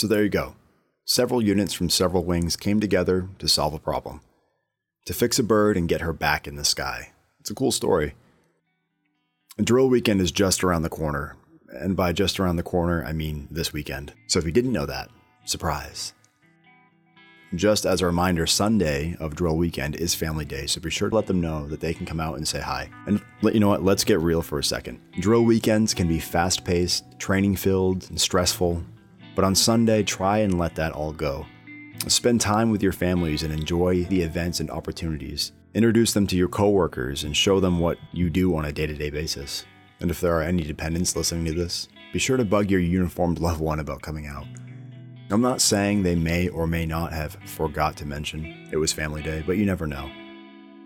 So 0.02 0.09
there 0.09 0.25
you 0.25 0.30
go. 0.30 0.56
Several 1.04 1.40
units 1.40 1.75
from 1.75 1.88
several 1.88 2.25
wings 2.25 2.56
came 2.56 2.80
together 2.80 3.28
to 3.38 3.47
solve 3.47 3.73
a 3.73 3.78
problem. 3.78 4.21
To 5.06 5.14
fix 5.14 5.38
a 5.38 5.44
bird 5.44 5.76
and 5.76 5.88
get 5.88 6.00
her 6.00 6.12
back 6.12 6.49
in 6.49 6.56
the 6.56 6.64
sky. 6.64 7.12
It's 7.38 7.52
a 7.52 7.54
cool 7.54 7.71
story. 7.71 8.16
Drill 9.62 9.88
weekend 9.88 10.21
is 10.21 10.32
just 10.32 10.64
around 10.64 10.82
the 10.82 10.88
corner. 10.88 11.37
And 11.68 11.94
by 11.94 12.12
just 12.12 12.40
around 12.40 12.56
the 12.56 12.64
corner, 12.64 13.04
I 13.04 13.12
mean 13.12 13.47
this 13.49 13.73
weekend. 13.73 14.12
So 14.26 14.40
if 14.40 14.44
you 14.44 14.50
didn't 14.50 14.73
know 14.73 14.87
that, 14.87 15.09
surprise. 15.44 16.14
Just 17.54 17.87
as 17.87 18.00
a 18.00 18.06
reminder, 18.06 18.49
Sunday 18.49 19.14
of 19.21 19.37
drill 19.37 19.56
weekend 19.56 19.94
is 19.94 20.16
family 20.16 20.44
day, 20.44 20.66
so 20.66 20.80
be 20.80 20.90
sure 20.90 21.11
to 21.11 21.14
let 21.14 21.28
them 21.28 21.40
know 21.40 21.68
that 21.68 21.78
they 21.78 21.94
can 21.94 22.06
come 22.06 22.18
out 22.18 22.38
and 22.38 22.49
say 22.49 22.61
hi. 22.61 22.90
And 23.06 23.23
let 23.42 23.54
you 23.54 23.61
know 23.61 23.68
what, 23.68 23.85
let's 23.85 24.02
get 24.02 24.18
real 24.18 24.42
for 24.42 24.59
a 24.59 24.64
second. 24.64 24.99
Drill 25.21 25.44
weekends 25.44 25.94
can 25.94 26.09
be 26.09 26.18
fast 26.18 26.64
paced, 26.64 27.04
training 27.21 27.54
filled, 27.54 28.11
and 28.11 28.21
stressful, 28.21 28.82
but 29.34 29.44
on 29.44 29.54
Sunday, 29.54 30.02
try 30.02 30.38
and 30.38 30.58
let 30.58 30.74
that 30.76 30.92
all 30.92 31.12
go. 31.12 31.46
Spend 32.08 32.40
time 32.40 32.70
with 32.70 32.82
your 32.82 32.92
families 32.92 33.42
and 33.42 33.52
enjoy 33.52 34.04
the 34.04 34.22
events 34.22 34.60
and 34.60 34.70
opportunities. 34.70 35.52
Introduce 35.74 36.12
them 36.12 36.26
to 36.26 36.36
your 36.36 36.48
coworkers 36.48 37.24
and 37.24 37.36
show 37.36 37.60
them 37.60 37.78
what 37.78 37.98
you 38.12 38.28
do 38.28 38.56
on 38.56 38.64
a 38.64 38.72
day 38.72 38.86
to 38.86 38.94
day 38.94 39.10
basis. 39.10 39.64
And 40.00 40.10
if 40.10 40.20
there 40.20 40.36
are 40.36 40.42
any 40.42 40.64
dependents 40.64 41.14
listening 41.14 41.44
to 41.46 41.54
this, 41.54 41.88
be 42.12 42.18
sure 42.18 42.36
to 42.36 42.44
bug 42.44 42.70
your 42.70 42.80
uniformed 42.80 43.38
loved 43.40 43.60
one 43.60 43.80
about 43.80 44.02
coming 44.02 44.26
out. 44.26 44.46
I'm 45.30 45.40
not 45.40 45.62
saying 45.62 46.02
they 46.02 46.14
may 46.14 46.48
or 46.48 46.66
may 46.66 46.84
not 46.84 47.12
have 47.12 47.38
forgot 47.46 47.96
to 47.96 48.06
mention 48.06 48.68
it 48.70 48.76
was 48.76 48.92
family 48.92 49.22
day, 49.22 49.42
but 49.46 49.56
you 49.56 49.64
never 49.64 49.86
know. 49.86 50.10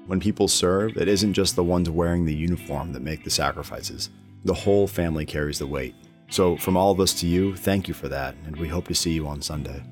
When 0.06 0.20
people 0.20 0.46
serve, 0.46 0.96
it 0.96 1.08
isn't 1.08 1.32
just 1.32 1.56
the 1.56 1.64
ones 1.64 1.90
wearing 1.90 2.24
the 2.24 2.34
uniform 2.34 2.92
that 2.92 3.02
make 3.02 3.24
the 3.24 3.30
sacrifices. 3.30 4.10
The 4.44 4.54
whole 4.54 4.86
family 4.86 5.26
carries 5.26 5.58
the 5.58 5.66
weight. 5.66 5.96
So, 6.28 6.56
from 6.56 6.76
all 6.76 6.90
of 6.90 7.00
us 7.00 7.14
to 7.20 7.26
you, 7.26 7.54
thank 7.54 7.86
you 7.88 7.94
for 7.94 8.08
that, 8.08 8.34
and 8.46 8.56
we 8.56 8.68
hope 8.68 8.88
to 8.88 8.94
see 8.94 9.12
you 9.12 9.26
on 9.26 9.40
Sunday. 9.40 9.82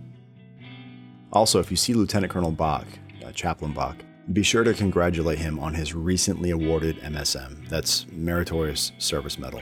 Also, 1.33 1.61
if 1.61 1.71
you 1.71 1.76
see 1.76 1.95
Lieutenant 1.95 2.33
Colonel 2.33 2.50
Bach, 2.50 2.87
uh, 3.25 3.33
Chaplain 3.33 3.73
Bach, 3.73 3.97
Be 4.33 4.43
sure 4.43 4.64
to 4.64 4.73
congratulate 4.73 5.38
him 5.38 5.59
on 5.59 5.75
his 5.75 5.95
recently 5.95 6.50
awarded 6.50 6.97
MSM, 7.03 7.69
that's 7.69 8.07
Meritorious 8.11 8.93
Service 8.99 9.38
Medal. 9.38 9.61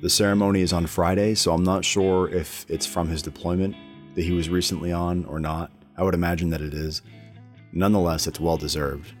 The 0.00 0.08
ceremony 0.08 0.62
is 0.62 0.72
on 0.72 0.86
Friday, 0.86 1.34
so 1.34 1.52
I'm 1.52 1.64
not 1.64 1.84
sure 1.84 2.28
if 2.28 2.64
it's 2.68 2.86
from 2.86 3.08
his 3.08 3.22
deployment 3.22 3.76
that 4.14 4.22
he 4.22 4.32
was 4.32 4.48
recently 4.48 4.90
on 4.90 5.24
or 5.26 5.38
not. 5.38 5.70
I 5.96 6.02
would 6.02 6.14
imagine 6.14 6.50
that 6.50 6.62
it 6.62 6.74
is. 6.74 7.02
Nonetheless, 7.72 8.26
it's 8.26 8.40
well 8.40 8.56
deserved. 8.56 9.12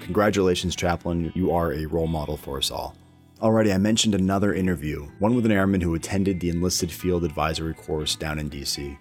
Congratulations, 0.00 0.74
Chaplain. 0.74 1.30
You 1.34 1.52
are 1.52 1.72
a 1.72 1.86
role 1.86 2.06
model 2.06 2.36
for 2.36 2.58
us 2.58 2.70
all. 2.70 2.96
Already, 3.42 3.72
I 3.72 3.78
mentioned 3.78 4.14
another 4.14 4.54
interview, 4.54 5.08
one 5.18 5.34
with 5.34 5.44
an 5.44 5.50
airman 5.50 5.80
who 5.80 5.96
attended 5.96 6.38
the 6.38 6.48
enlisted 6.48 6.92
field 6.92 7.24
advisory 7.24 7.74
course 7.74 8.14
down 8.14 8.38
in 8.38 8.48
DC. 8.48 8.96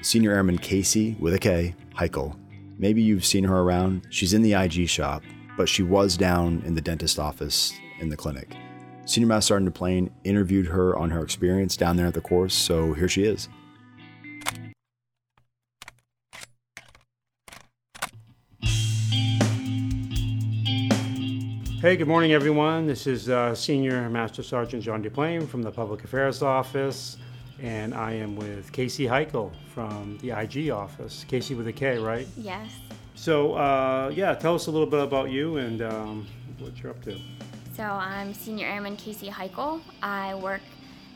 Senior 0.00 0.30
Airman 0.30 0.58
Casey, 0.58 1.16
with 1.18 1.34
a 1.34 1.40
K, 1.40 1.74
Heichel. 1.96 2.38
Maybe 2.78 3.02
you've 3.02 3.24
seen 3.24 3.42
her 3.42 3.58
around. 3.58 4.06
She's 4.08 4.32
in 4.32 4.42
the 4.42 4.52
IG 4.52 4.88
shop, 4.88 5.24
but 5.56 5.68
she 5.68 5.82
was 5.82 6.16
down 6.16 6.62
in 6.64 6.76
the 6.76 6.80
dentist 6.80 7.18
office 7.18 7.72
in 7.98 8.08
the 8.08 8.16
clinic. 8.16 8.54
Senior 9.06 9.26
Master 9.26 9.54
Sergeant 9.54 9.74
Duplain 9.74 10.08
interviewed 10.22 10.66
her 10.66 10.96
on 10.96 11.10
her 11.10 11.24
experience 11.24 11.76
down 11.76 11.96
there 11.96 12.06
at 12.06 12.14
the 12.14 12.20
course, 12.20 12.54
so 12.54 12.92
here 12.92 13.08
she 13.08 13.24
is. 13.24 13.48
Hey, 21.80 21.96
good 21.96 22.08
morning, 22.08 22.34
everyone. 22.34 22.86
This 22.86 23.06
is 23.06 23.30
uh, 23.30 23.54
Senior 23.54 24.10
Master 24.10 24.42
Sergeant 24.42 24.82
John 24.82 25.02
Duplain 25.02 25.48
from 25.48 25.62
the 25.62 25.70
Public 25.70 26.04
Affairs 26.04 26.42
Office, 26.42 27.16
and 27.58 27.94
I 27.94 28.12
am 28.12 28.36
with 28.36 28.70
Casey 28.70 29.06
Heichel 29.06 29.50
from 29.72 30.18
the 30.20 30.30
IG 30.30 30.68
office. 30.68 31.24
Casey 31.26 31.54
with 31.54 31.68
a 31.68 31.72
K, 31.72 31.96
right? 31.96 32.28
Yes. 32.36 32.70
So, 33.14 33.54
uh, 33.54 34.12
yeah, 34.14 34.34
tell 34.34 34.54
us 34.54 34.66
a 34.66 34.70
little 34.70 34.86
bit 34.86 35.00
about 35.02 35.30
you 35.30 35.56
and 35.56 35.80
um, 35.80 36.26
what 36.58 36.78
you're 36.82 36.90
up 36.90 37.02
to. 37.04 37.18
So 37.74 37.84
I'm 37.84 38.34
Senior 38.34 38.66
Airman 38.66 38.98
Casey 38.98 39.30
Heichel. 39.30 39.80
I 40.02 40.34
work 40.34 40.60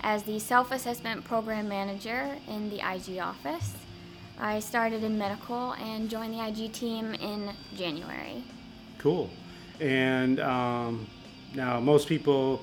as 0.01 0.23
the 0.23 0.39
Self 0.39 0.73
Assessment 0.73 1.27
Program 1.27 1.69
Manager 1.69 2.39
in 2.49 2.71
the 2.71 2.77
IG 2.77 3.19
office. 3.19 3.75
I 4.39 4.61
started 4.61 5.05
in 5.05 5.19
medical 5.19 5.73
and 5.73 6.09
joined 6.09 6.33
the 6.33 6.43
IG 6.43 6.73
team 6.73 7.13
in 7.13 7.51
January. 7.77 8.43
Cool. 8.97 9.29
And 9.81 10.41
um, 10.41 11.07
now, 11.55 11.81
most 11.81 12.09
people 12.09 12.63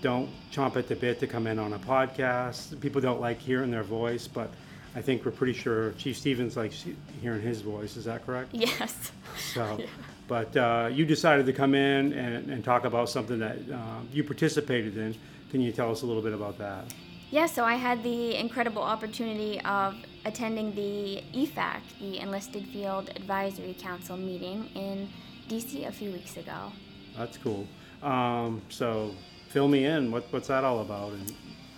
don't 0.00 0.28
chomp 0.52 0.76
at 0.76 0.86
the 0.86 0.94
bit 0.94 1.18
to 1.20 1.26
come 1.26 1.46
in 1.46 1.58
on 1.58 1.72
a 1.72 1.78
podcast. 1.78 2.78
People 2.80 3.00
don't 3.00 3.20
like 3.20 3.38
hearing 3.38 3.70
their 3.70 3.82
voice, 3.82 4.28
but 4.28 4.50
I 4.94 5.02
think 5.02 5.24
we're 5.24 5.32
pretty 5.32 5.52
sure 5.52 5.92
Chief 5.92 6.16
Stevens 6.16 6.56
likes 6.56 6.84
hearing 7.20 7.42
his 7.42 7.60
voice. 7.60 7.96
Is 7.96 8.04
that 8.04 8.24
correct? 8.24 8.50
Yes. 8.52 9.12
So, 9.52 9.76
yeah. 9.80 9.86
but 10.26 10.56
uh, 10.56 10.88
you 10.92 11.04
decided 11.04 11.46
to 11.46 11.52
come 11.52 11.74
in 11.74 12.12
and, 12.12 12.50
and 12.50 12.64
talk 12.64 12.84
about 12.84 13.08
something 13.08 13.38
that 13.38 13.58
uh, 13.72 14.00
you 14.12 14.24
participated 14.24 14.96
in. 14.96 15.14
Can 15.50 15.60
you 15.60 15.72
tell 15.72 15.90
us 15.90 16.02
a 16.02 16.06
little 16.06 16.22
bit 16.22 16.32
about 16.32 16.58
that? 16.58 16.84
Yeah, 17.30 17.44
so 17.44 17.62
I 17.62 17.74
had 17.74 18.02
the 18.02 18.36
incredible 18.36 18.82
opportunity 18.82 19.60
of 19.60 19.94
attending 20.24 20.74
the 20.74 21.22
EFAC, 21.34 21.80
the 22.00 22.20
Enlisted 22.20 22.66
Field 22.68 23.10
Advisory 23.16 23.76
Council 23.78 24.16
meeting 24.16 24.70
in 24.74 25.08
DC 25.48 25.86
a 25.86 25.92
few 25.92 26.10
weeks 26.10 26.36
ago. 26.36 26.72
That's 27.16 27.38
cool. 27.38 27.66
Um, 28.02 28.62
so 28.68 29.14
fill 29.48 29.68
me 29.68 29.84
in. 29.84 30.10
What, 30.10 30.26
what's 30.30 30.48
that 30.48 30.64
all 30.64 30.80
about? 30.80 31.12
And 31.12 31.32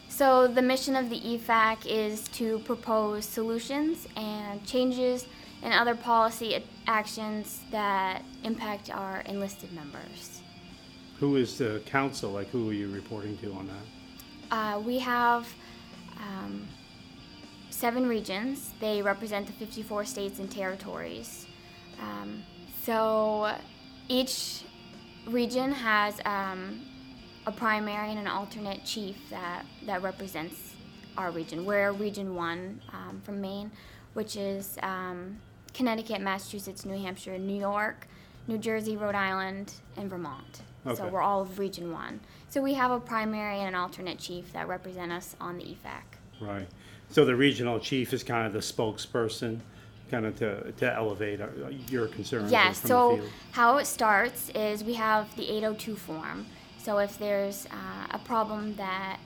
so 0.09 0.47
the 0.47 0.63
mission 0.63 0.97
of 0.97 1.09
the 1.09 1.21
EFAC 1.21 1.87
is 1.87 2.29
to 2.29 2.59
propose 2.61 3.25
solutions 3.25 4.07
and 4.17 4.65
changes 4.67 5.27
and 5.63 5.73
other 5.73 5.95
policy 5.95 6.63
actions 6.87 7.61
that 7.71 8.23
impact 8.45 8.91
our 8.91 9.21
enlisted 9.27 9.73
members. 9.73 10.41
Who 11.19 11.37
is 11.37 11.59
the 11.59 11.83
council? 11.87 12.33
Like, 12.33 12.49
who 12.49 12.71
are 12.71 12.73
you 12.73 12.91
reporting 12.91 13.37
to 13.39 13.53
on 13.53 13.69
that? 13.69 14.57
Uh, 14.57 14.81
we 14.81 14.99
have 14.99 15.47
um, 16.19 16.67
seven 17.71 18.07
regions. 18.07 18.73
They 18.81 19.03
represent 19.03 19.47
the 19.47 19.53
54 19.53 20.05
states 20.07 20.39
and 20.39 20.51
territories. 20.51 21.47
Um, 22.01 22.43
so 22.85 23.55
each 24.09 24.65
region 25.27 25.73
has 25.73 26.21
um, 26.25 26.81
a 27.47 27.53
primary 27.53 28.11
and 28.11 28.19
an 28.19 28.27
alternate 28.27 28.85
chief 28.85 29.17
that, 29.31 29.65
that 29.87 30.03
represents 30.03 30.75
our 31.17 31.31
region. 31.31 31.65
We're 31.65 31.93
Region 31.93 32.35
1 32.35 32.81
um, 32.93 33.21
from 33.25 33.41
Maine, 33.41 33.71
which 34.15 34.37
is 34.37 34.79
um, 34.83 35.39
Connecticut, 35.75 36.21
Massachusetts, 36.21 36.85
New 36.85 36.99
Hampshire, 36.99 37.39
New 37.39 37.59
York, 37.59 38.07
New 38.47 38.59
Jersey, 38.59 38.97
Rhode 38.97 39.15
Island, 39.15 39.73
and 39.97 40.09
Vermont. 40.09 40.63
Okay. 40.87 40.97
So 40.97 41.09
we're 41.09 41.21
all 41.21 41.43
of 41.43 41.59
Region 41.59 41.93
1. 41.93 42.21
So 42.49 42.63
we 42.63 42.75
have 42.75 42.91
a 42.91 42.99
primary 42.99 43.59
and 43.59 43.69
an 43.69 43.75
alternate 43.75 44.19
chief 44.19 44.53
that 44.53 44.67
represent 44.67 45.13
us 45.13 45.37
on 45.41 45.59
the 45.59 45.65
EFAC. 45.65 46.03
Right. 46.41 46.67
So 47.11 47.25
the 47.25 47.37
regional 47.37 47.79
chief 47.79 48.13
is 48.13 48.23
kind 48.23 48.47
of 48.47 48.53
the 48.53 48.61
spokesperson 48.61 49.61
kind 50.11 50.27
of 50.27 50.37
to, 50.37 50.73
to 50.73 50.95
elevate 50.95 51.41
your 51.89 52.09
concerns. 52.09 52.51
Yeah, 52.51 52.73
so 52.73 53.21
how 53.53 53.79
it 53.79 53.87
starts 53.87 54.51
is 54.51 54.85
we 54.85 54.95
have 54.95 55.35
the 55.37 55.49
802 55.49 55.97
form. 55.97 56.47
So 56.79 56.99
if 56.99 57.19
there's 57.19 57.67
uh, 57.67 58.07
a 58.11 58.19
problem 58.19 58.75
that 58.77 59.19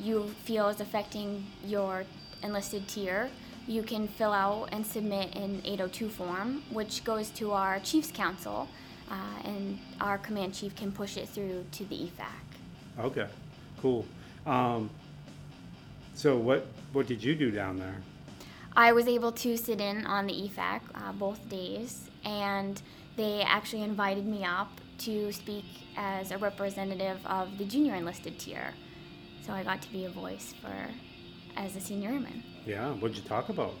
you 0.00 0.28
feel 0.44 0.68
is 0.68 0.80
affecting 0.80 1.46
your 1.64 2.04
enlisted 2.42 2.86
tier, 2.88 3.30
you 3.66 3.82
can 3.82 4.08
fill 4.08 4.32
out 4.32 4.68
and 4.72 4.84
submit 4.86 5.34
an 5.34 5.60
802 5.64 6.08
form, 6.08 6.62
which 6.70 7.04
goes 7.04 7.30
to 7.30 7.52
our 7.52 7.78
Chiefs 7.80 8.10
Council, 8.10 8.68
uh, 9.10 9.14
and 9.44 9.78
our 10.00 10.18
command 10.18 10.54
chief 10.54 10.74
can 10.74 10.90
push 10.90 11.16
it 11.16 11.28
through 11.28 11.64
to 11.72 11.84
the 11.84 11.96
EFAC. 11.96 13.04
Okay, 13.04 13.26
cool. 13.80 14.04
Um, 14.46 14.90
so 16.14 16.36
what 16.36 16.66
what 16.92 17.06
did 17.06 17.22
you 17.22 17.34
do 17.34 17.50
down 17.50 17.78
there? 17.78 17.96
I 18.78 18.92
was 18.92 19.08
able 19.08 19.32
to 19.32 19.56
sit 19.56 19.80
in 19.80 20.06
on 20.06 20.28
the 20.28 20.32
EFAC 20.32 20.82
uh, 20.94 21.10
both 21.10 21.48
days, 21.48 22.08
and 22.24 22.80
they 23.16 23.42
actually 23.42 23.82
invited 23.82 24.24
me 24.24 24.44
up 24.44 24.70
to 24.98 25.32
speak 25.32 25.64
as 25.96 26.30
a 26.30 26.38
representative 26.38 27.18
of 27.26 27.58
the 27.58 27.64
junior 27.64 27.96
enlisted 27.96 28.38
tier. 28.38 28.72
So 29.44 29.52
I 29.52 29.64
got 29.64 29.82
to 29.82 29.90
be 29.90 30.04
a 30.04 30.08
voice 30.08 30.54
for 30.62 30.72
as 31.56 31.74
a 31.74 31.80
senior 31.80 32.10
airman. 32.10 32.44
Yeah, 32.66 32.92
what'd 32.92 33.16
you 33.16 33.24
talk 33.24 33.48
about? 33.48 33.74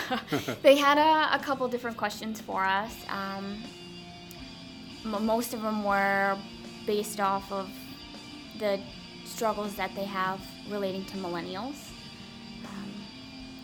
they 0.62 0.76
had 0.76 0.98
a, 0.98 1.34
a, 1.34 1.38
couple 1.38 1.66
different 1.66 1.96
questions 1.96 2.38
for 2.38 2.62
us. 2.62 2.94
Um, 3.08 3.64
m- 5.02 5.24
most 5.24 5.54
of 5.54 5.62
them 5.62 5.82
were 5.82 6.36
based 6.86 7.20
off 7.20 7.50
of 7.50 7.70
the 8.58 8.78
struggles 9.24 9.76
that 9.76 9.94
they 9.94 10.04
have 10.04 10.42
relating 10.68 11.06
to 11.06 11.16
millennials. 11.16 11.91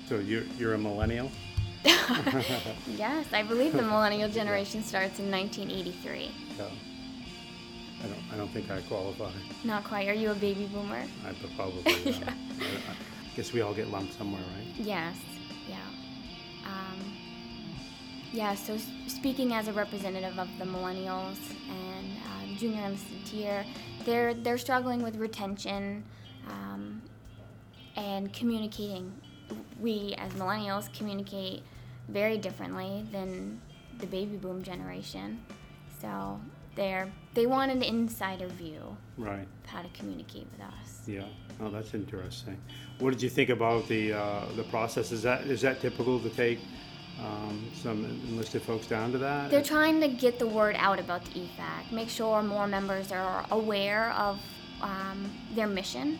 So 0.09 0.19
you're, 0.21 0.45
you're 0.59 0.73
a 0.73 0.79
millennial? 0.79 1.31
yes, 1.85 3.27
I 3.31 3.43
believe 3.43 3.75
the 3.75 3.83
millennial 3.83 4.31
generation 4.31 4.83
starts 4.83 5.19
in 5.19 5.31
1983. 5.31 6.31
So, 6.57 6.65
I 6.65 8.07
don't, 8.07 8.19
I 8.33 8.37
don't 8.39 8.49
think 8.49 8.71
I 8.71 8.81
qualify. 8.83 9.31
Not 9.65 9.85
quite. 9.85 10.09
Are 10.09 10.15
you 10.15 10.31
a 10.31 10.35
baby 10.35 10.67
boomer? 10.73 11.03
I 11.27 11.35
probably. 11.57 11.83
yeah. 12.05 12.15
I, 12.27 12.65
I 12.65 13.37
guess 13.37 13.53
we 13.53 13.61
all 13.61 13.75
get 13.75 13.91
lumped 13.91 14.15
somewhere, 14.15 14.41
right? 14.41 14.75
Yes. 14.79 15.15
Yeah. 15.69 15.77
Um, 16.65 16.99
yeah. 18.33 18.55
So 18.55 18.79
speaking 19.09 19.53
as 19.53 19.69
a 19.69 19.75
representative 19.75 20.39
of 20.39 20.49
the 20.59 20.65
millennials 20.65 21.37
and 21.69 22.17
uh, 22.17 22.59
junior 22.59 22.87
enlisted 22.87 23.27
tier, 23.27 23.63
they're 24.07 24.33
they're 24.33 24.59
struggling 24.59 25.03
with 25.03 25.17
retention 25.17 26.03
um, 26.49 27.03
and 27.95 28.33
communicating 28.33 29.13
we 29.81 30.15
as 30.19 30.33
millennials 30.33 30.93
communicate 30.97 31.63
very 32.09 32.39
differently 32.39 33.05
than 33.13 33.61
the 33.99 34.07
baby 34.07 34.37
boom 34.37 34.63
generation. 34.63 35.41
So 36.01 36.41
they're 36.75 37.11
they 37.35 37.47
want 37.47 37.71
an 37.71 37.83
insider 37.83 38.49
view 38.49 38.97
right 39.17 39.47
of 39.65 39.71
how 39.71 39.83
to 39.83 39.89
communicate 39.91 40.47
with 40.53 40.61
us. 40.61 41.03
Yeah. 41.07 41.25
Oh, 41.61 41.71
that's 41.71 41.93
interesting. 41.95 42.57
What 42.99 43.11
did 43.11 43.23
you 43.23 43.29
think 43.29 43.51
about 43.51 43.89
the 43.89 44.13
uh, 44.13 44.45
the 44.57 44.65
process? 44.65 45.13
Is 45.13 45.23
that 45.23 45.43
is 45.47 45.61
that 45.63 45.81
typical 45.81 46.21
to 46.21 46.31
take 46.31 46.61
um, 47.21 47.65
some 47.75 48.05
enlisted 48.29 48.63
folks 48.63 48.87
down 48.87 49.13
to 49.13 49.19
that? 49.19 49.51
They're 49.51 49.63
trying 49.63 50.01
to 50.01 50.09
get 50.09 50.39
the 50.39 50.47
word 50.47 50.77
out 50.79 51.01
about 51.01 51.25
the 51.25 51.41
EFAC, 51.41 51.93
make 51.93 52.09
sure 52.09 52.43
more 52.43 52.67
members 52.67 53.11
are 53.11 53.45
aware 53.51 54.13
of 54.13 54.41
um, 54.81 55.31
their 55.55 55.67
mission 55.67 56.19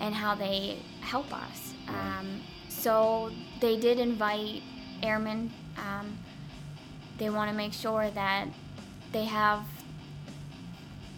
and 0.00 0.14
how 0.14 0.34
they 0.34 0.78
help 1.00 1.32
us. 1.32 1.74
Right. 1.88 2.18
Um, 2.18 2.40
so 2.86 3.32
they 3.60 3.76
did 3.76 3.98
invite 3.98 4.62
airmen. 5.02 5.50
Um, 5.76 6.16
they 7.18 7.30
want 7.30 7.50
to 7.50 7.56
make 7.56 7.72
sure 7.72 8.08
that 8.10 8.46
they 9.10 9.24
have 9.24 9.64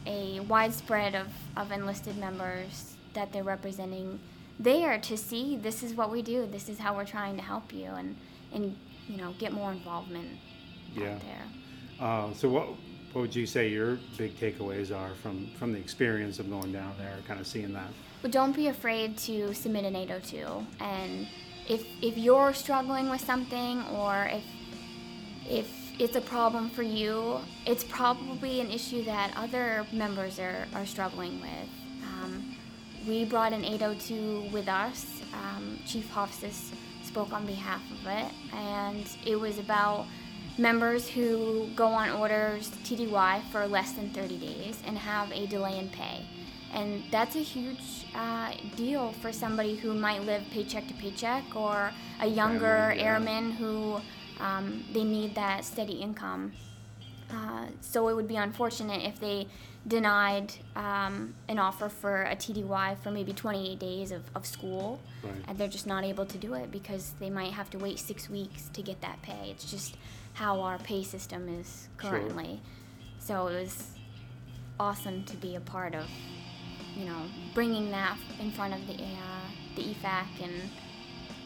a 0.06 0.40
widespread 0.40 1.14
of, 1.14 1.26
of 1.58 1.70
enlisted 1.70 2.16
members 2.16 2.94
that 3.12 3.34
they're 3.34 3.44
representing 3.44 4.18
there 4.58 4.98
to 4.98 5.18
see 5.18 5.56
this 5.56 5.82
is 5.82 5.92
what 5.92 6.10
we 6.10 6.22
do, 6.22 6.46
this 6.46 6.70
is 6.70 6.78
how 6.78 6.96
we're 6.96 7.04
trying 7.04 7.36
to 7.36 7.42
help 7.42 7.70
you, 7.70 7.84
and, 7.84 8.16
and 8.54 8.74
you 9.06 9.18
know, 9.18 9.34
get 9.38 9.52
more 9.52 9.70
involvement 9.70 10.38
yeah. 10.94 11.12
out 11.12 11.20
there. 11.20 11.42
Uh, 12.00 12.32
so 12.32 12.48
what 12.48 12.68
what 13.12 13.22
would 13.22 13.36
you 13.36 13.46
say 13.46 13.68
your 13.68 13.98
big 14.16 14.38
takeaways 14.38 14.94
are 14.94 15.14
from 15.16 15.50
from 15.58 15.74
the 15.74 15.78
experience 15.78 16.38
of 16.38 16.48
going 16.48 16.72
down 16.72 16.94
there, 16.96 17.16
kind 17.26 17.38
of 17.38 17.46
seeing 17.46 17.74
that? 17.74 17.90
Well, 18.22 18.32
don't 18.32 18.56
be 18.56 18.68
afraid 18.68 19.18
to 19.18 19.52
submit 19.54 19.84
an 19.84 19.94
802. 19.94 20.66
And 20.80 21.28
if 21.68 21.86
if 22.02 22.16
you're 22.16 22.54
struggling 22.54 23.10
with 23.10 23.20
something, 23.20 23.82
or 23.88 24.28
if 24.32 24.44
if 25.48 26.00
it's 26.00 26.16
a 26.16 26.20
problem 26.20 26.70
for 26.70 26.82
you, 26.82 27.38
it's 27.66 27.84
probably 27.84 28.60
an 28.60 28.70
issue 28.70 29.04
that 29.04 29.32
other 29.36 29.84
members 29.92 30.38
are, 30.38 30.66
are 30.74 30.86
struggling 30.86 31.40
with. 31.40 31.68
Um, 32.04 32.56
we 33.06 33.24
brought 33.24 33.52
an 33.52 33.64
802 33.64 34.50
with 34.52 34.68
us. 34.68 35.22
Um, 35.32 35.78
Chief 35.86 36.08
Hofstas 36.12 36.72
spoke 37.02 37.32
on 37.32 37.46
behalf 37.46 37.82
of 37.90 38.06
it, 38.06 38.32
and 38.54 39.06
it 39.26 39.36
was 39.36 39.58
about 39.58 40.06
members 40.56 41.08
who 41.08 41.68
go 41.74 41.86
on 41.86 42.10
orders 42.10 42.70
TDY 42.84 43.42
for 43.50 43.66
less 43.66 43.92
than 43.92 44.10
30 44.10 44.36
days 44.38 44.82
and 44.86 44.98
have 44.98 45.32
a 45.32 45.46
delay 45.46 45.78
in 45.78 45.88
pay. 45.88 46.24
And 46.72 47.02
that's 47.10 47.34
a 47.34 47.40
huge 47.40 48.06
uh, 48.14 48.52
deal 48.76 49.12
for 49.20 49.32
somebody 49.32 49.76
who 49.76 49.94
might 49.94 50.22
live 50.24 50.42
paycheck 50.50 50.86
to 50.88 50.94
paycheck 50.94 51.44
or 51.56 51.92
a 52.20 52.26
younger 52.26 52.92
yeah. 52.94 53.02
airman 53.04 53.52
who 53.52 54.00
um, 54.40 54.84
they 54.92 55.04
need 55.04 55.34
that 55.34 55.64
steady 55.64 55.94
income. 55.94 56.52
Uh, 57.30 57.66
so 57.80 58.08
it 58.08 58.14
would 58.16 58.28
be 58.28 58.36
unfortunate 58.36 59.02
if 59.02 59.18
they 59.20 59.46
denied 59.86 60.52
um, 60.76 61.34
an 61.48 61.58
offer 61.58 61.88
for 61.88 62.22
a 62.22 62.34
TDY 62.36 62.98
for 62.98 63.10
maybe 63.10 63.32
28 63.32 63.78
days 63.78 64.12
of, 64.12 64.22
of 64.34 64.44
school, 64.46 64.98
Right. 65.22 65.32
and 65.46 65.58
they're 65.58 65.68
just 65.68 65.86
not 65.86 66.04
able 66.04 66.26
to 66.26 66.38
do 66.38 66.54
it 66.54 66.70
because 66.70 67.14
they 67.20 67.28
might 67.30 67.52
have 67.52 67.70
to 67.70 67.78
wait 67.78 67.98
six 67.98 68.28
weeks 68.30 68.68
to 68.72 68.82
get 68.82 69.00
that 69.02 69.20
pay. 69.22 69.50
It's 69.50 69.70
just 69.70 69.96
how 70.34 70.60
our 70.60 70.78
pay 70.78 71.02
system 71.02 71.48
is 71.48 71.88
Sure. 72.00 72.10
currently. 72.10 72.60
So 73.18 73.48
it 73.48 73.60
was 73.62 73.90
awesome 74.80 75.24
to 75.24 75.36
be 75.36 75.54
a 75.56 75.60
part 75.60 75.94
of, 75.94 76.06
you 76.96 77.04
know, 77.04 77.22
bringing 77.54 77.90
that 77.90 78.16
in 78.40 78.50
front 78.50 78.74
of 78.74 78.86
the 78.86 78.94
uh, 78.94 79.48
the 79.76 79.82
EFAC, 79.82 80.26
and 80.42 80.52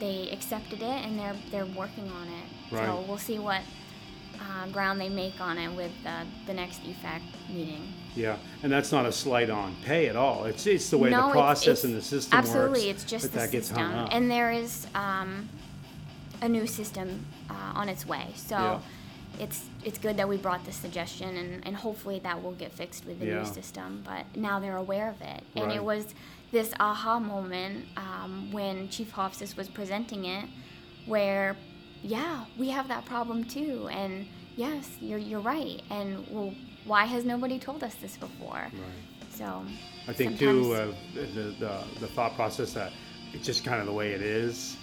they 0.01 0.31
accepted 0.31 0.81
it, 0.83 1.05
and 1.05 1.19
they're 1.19 1.37
they're 1.51 1.67
working 1.67 2.09
on 2.11 2.29
it. 2.29 2.75
Right. 2.75 2.87
So 2.87 3.05
we'll 3.07 3.19
see 3.19 3.39
what 3.39 3.63
uh, 4.41 4.67
ground 4.69 5.01
they 5.01 5.09
make 5.09 5.41
on 5.41 5.59
it 5.59 5.75
with 5.75 5.93
uh, 6.07 6.25
the 6.47 6.55
next 6.55 6.83
EFAC 6.83 7.21
meeting. 7.49 7.93
Yeah, 8.15 8.37
and 8.63 8.71
that's 8.71 8.93
not 8.93 9.07
a 9.07 9.13
slight 9.13 9.51
on 9.51 9.75
pay 9.85 10.09
at 10.09 10.17
all. 10.17 10.45
It's 10.45 10.67
it's 10.67 10.91
the 10.91 10.99
way 10.99 11.11
no, 11.11 11.29
the 11.29 11.33
process 11.33 11.85
and 11.85 11.95
the 11.95 12.03
system 12.03 12.39
absolutely, 12.39 12.89
works. 12.89 13.03
it's 13.03 13.05
just 13.05 13.25
that 13.25 13.33
the 13.33 13.39
that 13.39 13.51
gets 13.51 13.69
system, 13.69 13.87
hung 13.87 13.99
up. 14.07 14.09
and 14.13 14.31
there 14.31 14.53
is 14.53 14.87
um, 14.95 15.49
a 16.41 16.49
new 16.49 16.67
system 16.67 17.25
uh, 17.51 17.73
on 17.75 17.89
its 17.89 18.07
way. 18.07 18.27
So. 18.37 18.57
Yeah. 18.57 18.81
It's, 19.39 19.65
it's 19.85 19.99
good 19.99 20.17
that 20.19 20.29
we 20.29 20.37
brought 20.37 20.65
this 20.65 20.77
suggestion 20.77 21.37
and, 21.37 21.67
and 21.67 21.75
hopefully 21.77 22.21
that 22.21 22.43
will 22.43 22.53
get 22.53 22.73
fixed 22.73 23.05
with 23.07 23.19
the 23.19 23.27
Yeah. 23.27 23.39
new 23.43 23.47
system 23.47 24.03
but 24.05 24.25
now 24.37 24.61
they're 24.61 24.77
aware 24.77 25.09
of 25.09 25.21
it 25.21 25.43
and 25.57 25.67
Right. 25.67 25.77
it 25.77 25.85
was 25.85 26.07
this 26.53 26.73
aha 26.79 27.19
moment 27.19 27.87
um, 27.97 28.53
when 28.53 28.89
chief 28.89 29.13
hofstas 29.13 29.57
was 29.57 29.69
presenting 29.69 30.27
it 30.27 30.45
where 31.07 31.57
yeah 32.03 32.45
we 32.59 32.69
have 32.71 32.89
that 32.89 33.05
problem 33.05 33.45
too 33.45 33.89
and 33.91 34.27
yes 34.57 34.89
you're, 35.01 35.19
you're 35.19 35.41
right 35.41 35.83
and 35.91 36.27
well 36.31 36.55
why 36.85 37.05
has 37.07 37.25
nobody 37.25 37.59
told 37.59 37.83
us 37.83 37.95
this 37.97 38.17
before 38.17 38.55
right. 38.73 39.31
so 39.33 39.65
I 40.09 40.13
think 40.13 40.39
too 40.39 40.75
uh, 40.75 40.93
the, 41.15 41.55
the 41.59 41.85
the 42.01 42.07
thought 42.09 42.35
process 42.35 42.73
that 42.75 42.93
it's 43.33 43.47
just 43.47 43.65
kind 43.65 43.81
of 43.81 43.87
the 43.87 43.93
way 43.93 44.13
it 44.13 44.21
is. 44.21 44.77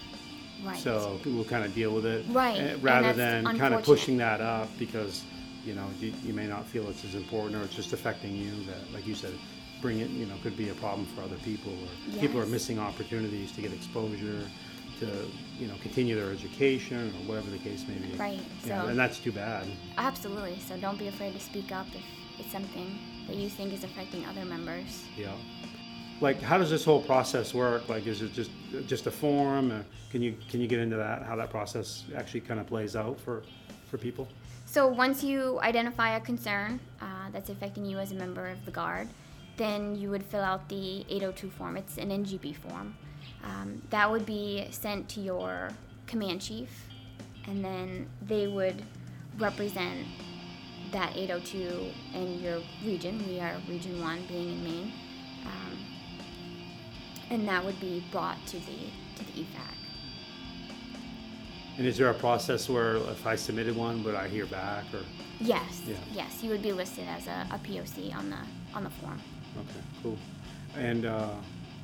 Right 0.63 0.77
So 0.77 1.19
we'll 1.25 1.43
kind 1.45 1.65
of 1.65 1.73
deal 1.73 1.91
with 1.93 2.05
it, 2.05 2.25
Right, 2.29 2.59
eh, 2.59 2.75
rather 2.81 3.13
than 3.13 3.45
kind 3.57 3.73
of 3.73 3.83
pushing 3.83 4.17
that 4.17 4.41
up 4.41 4.69
because 4.77 5.23
you 5.65 5.73
know 5.75 5.87
you, 5.99 6.13
you 6.23 6.33
may 6.33 6.47
not 6.47 6.65
feel 6.65 6.89
it's 6.89 7.03
as 7.05 7.15
important 7.15 7.55
or 7.61 7.63
it's 7.65 7.75
just 7.75 7.93
affecting 7.93 8.35
you. 8.35 8.51
That, 8.65 8.93
like 8.93 9.05
you 9.07 9.15
said, 9.15 9.33
bring 9.81 9.99
it. 9.99 10.09
You 10.09 10.25
know, 10.25 10.35
could 10.43 10.57
be 10.57 10.69
a 10.69 10.73
problem 10.75 11.05
for 11.07 11.21
other 11.21 11.37
people 11.37 11.71
or 11.73 12.19
people 12.19 12.39
are 12.39 12.45
missing 12.45 12.79
opportunities 12.79 13.51
to 13.53 13.61
get 13.61 13.73
exposure, 13.73 14.41
to 14.99 15.07
you 15.59 15.67
know 15.67 15.75
continue 15.81 16.15
their 16.15 16.31
education 16.31 17.09
or 17.09 17.27
whatever 17.27 17.49
the 17.49 17.57
case 17.59 17.85
may 17.87 17.95
be. 17.95 18.15
Right, 18.17 18.39
Yeah, 18.65 18.83
so- 18.83 18.87
and 18.89 18.97
that's 18.97 19.19
too 19.19 19.31
bad. 19.31 19.65
Absolutely. 19.97 20.57
So 20.59 20.77
don't 20.77 20.97
be 20.99 21.07
afraid 21.07 21.33
to 21.33 21.39
speak 21.39 21.71
up 21.71 21.87
if 21.93 22.03
it's 22.39 22.51
something 22.51 22.97
that 23.27 23.35
you 23.35 23.49
think 23.49 23.73
is 23.73 23.83
affecting 23.83 24.25
other 24.25 24.45
members. 24.45 25.03
Yeah. 25.17 25.33
Like, 26.21 26.41
how 26.41 26.57
does 26.57 26.69
this 26.69 26.83
whole 26.83 27.01
process 27.01 27.53
work? 27.53 27.87
Like, 27.87 28.05
is 28.05 28.21
it 28.21 28.33
just 28.33 28.51
just 28.87 29.07
a 29.07 29.11
form? 29.11 29.71
Or 29.71 29.85
can 30.11 30.21
you 30.21 30.35
can 30.49 30.59
you 30.61 30.67
get 30.67 30.79
into 30.79 30.97
that? 30.97 31.23
How 31.23 31.35
that 31.37 31.49
process 31.49 32.03
actually 32.15 32.41
kind 32.41 32.59
of 32.59 32.67
plays 32.67 32.95
out 32.95 33.19
for 33.19 33.43
for 33.89 33.97
people? 33.97 34.27
So 34.65 34.87
once 34.87 35.23
you 35.23 35.59
identify 35.61 36.15
a 36.15 36.19
concern 36.19 36.79
uh, 37.01 37.31
that's 37.31 37.49
affecting 37.49 37.85
you 37.85 37.97
as 37.97 38.11
a 38.11 38.15
member 38.15 38.47
of 38.47 38.63
the 38.65 38.71
Guard, 38.71 39.07
then 39.57 39.95
you 39.95 40.11
would 40.11 40.23
fill 40.23 40.43
out 40.43 40.69
the 40.69 41.05
802 41.09 41.49
form. 41.49 41.75
It's 41.75 41.97
an 41.97 42.09
NGB 42.09 42.55
form. 42.55 42.95
Um, 43.43 43.81
that 43.89 44.09
would 44.11 44.25
be 44.25 44.67
sent 44.69 45.09
to 45.09 45.21
your 45.21 45.69
command 46.05 46.41
chief, 46.41 46.69
and 47.47 47.65
then 47.65 48.07
they 48.21 48.47
would 48.47 48.83
represent 49.39 50.05
that 50.91 51.15
802 51.15 51.91
in 52.13 52.39
your 52.39 52.61
region. 52.85 53.25
We 53.27 53.39
are 53.39 53.55
Region 53.67 54.01
1, 54.01 54.25
being 54.27 54.49
in 54.49 54.63
Maine. 54.63 54.91
And 57.29 57.47
that 57.47 57.63
would 57.63 57.79
be 57.79 58.03
brought 58.11 58.43
to 58.47 58.57
the 58.59 58.89
to 59.17 59.25
the 59.25 59.41
EFAC. 59.41 59.75
And 61.77 61.87
is 61.87 61.97
there 61.97 62.09
a 62.09 62.13
process 62.13 62.67
where 62.69 62.97
if 62.97 63.25
I 63.25 63.35
submitted 63.35 63.75
one, 63.75 64.03
would 64.03 64.15
I 64.15 64.27
hear 64.27 64.45
back 64.45 64.85
or? 64.93 65.01
Yes, 65.39 65.81
Yeah. 65.87 65.95
yes, 66.13 66.43
you 66.43 66.49
would 66.49 66.61
be 66.61 66.73
listed 66.73 67.07
as 67.07 67.27
a, 67.27 67.47
a 67.51 67.57
POC 67.59 68.13
on 68.15 68.29
the 68.29 68.37
on 68.73 68.83
the 68.83 68.89
form. 68.89 69.21
Okay, 69.57 69.85
cool. 70.03 70.17
And 70.77 71.05
uh, 71.05 71.29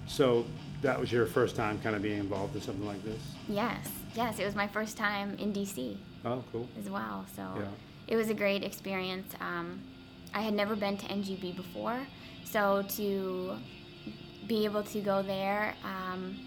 so 0.08 0.46
that 0.82 1.00
was 1.00 1.12
your 1.12 1.26
first 1.26 1.56
time 1.56 1.80
kind 1.82 1.96
of 1.96 2.02
being 2.02 2.20
involved 2.20 2.56
in 2.56 2.62
something 2.62 2.86
like 2.86 3.04
this? 3.04 3.22
Yes, 3.48 3.88
yes, 4.16 4.40
it 4.40 4.46
was 4.46 4.56
my 4.56 4.68
first 4.68 4.98
time 4.98 5.36
in 5.40 5.54
DC 5.54 5.98
Oh, 6.26 6.44
cool. 6.52 6.68
as 6.78 6.90
well, 6.90 7.26
so 7.36 7.42
Yeah. 7.58 7.64
it 8.08 8.16
was 8.18 8.30
a 8.30 8.34
great 8.34 8.64
experience. 8.64 9.34
Um, 9.40 9.80
I 10.34 10.42
had 10.42 10.54
never 10.54 10.76
been 10.76 10.98
to 10.98 11.06
NGB 11.08 11.56
before, 11.56 12.00
so 12.44 12.84
to 12.98 13.56
be 14.48 14.66
able 14.66 14.84
to 14.84 15.00
go 15.02 15.22
there, 15.22 15.74
um, 15.84 16.38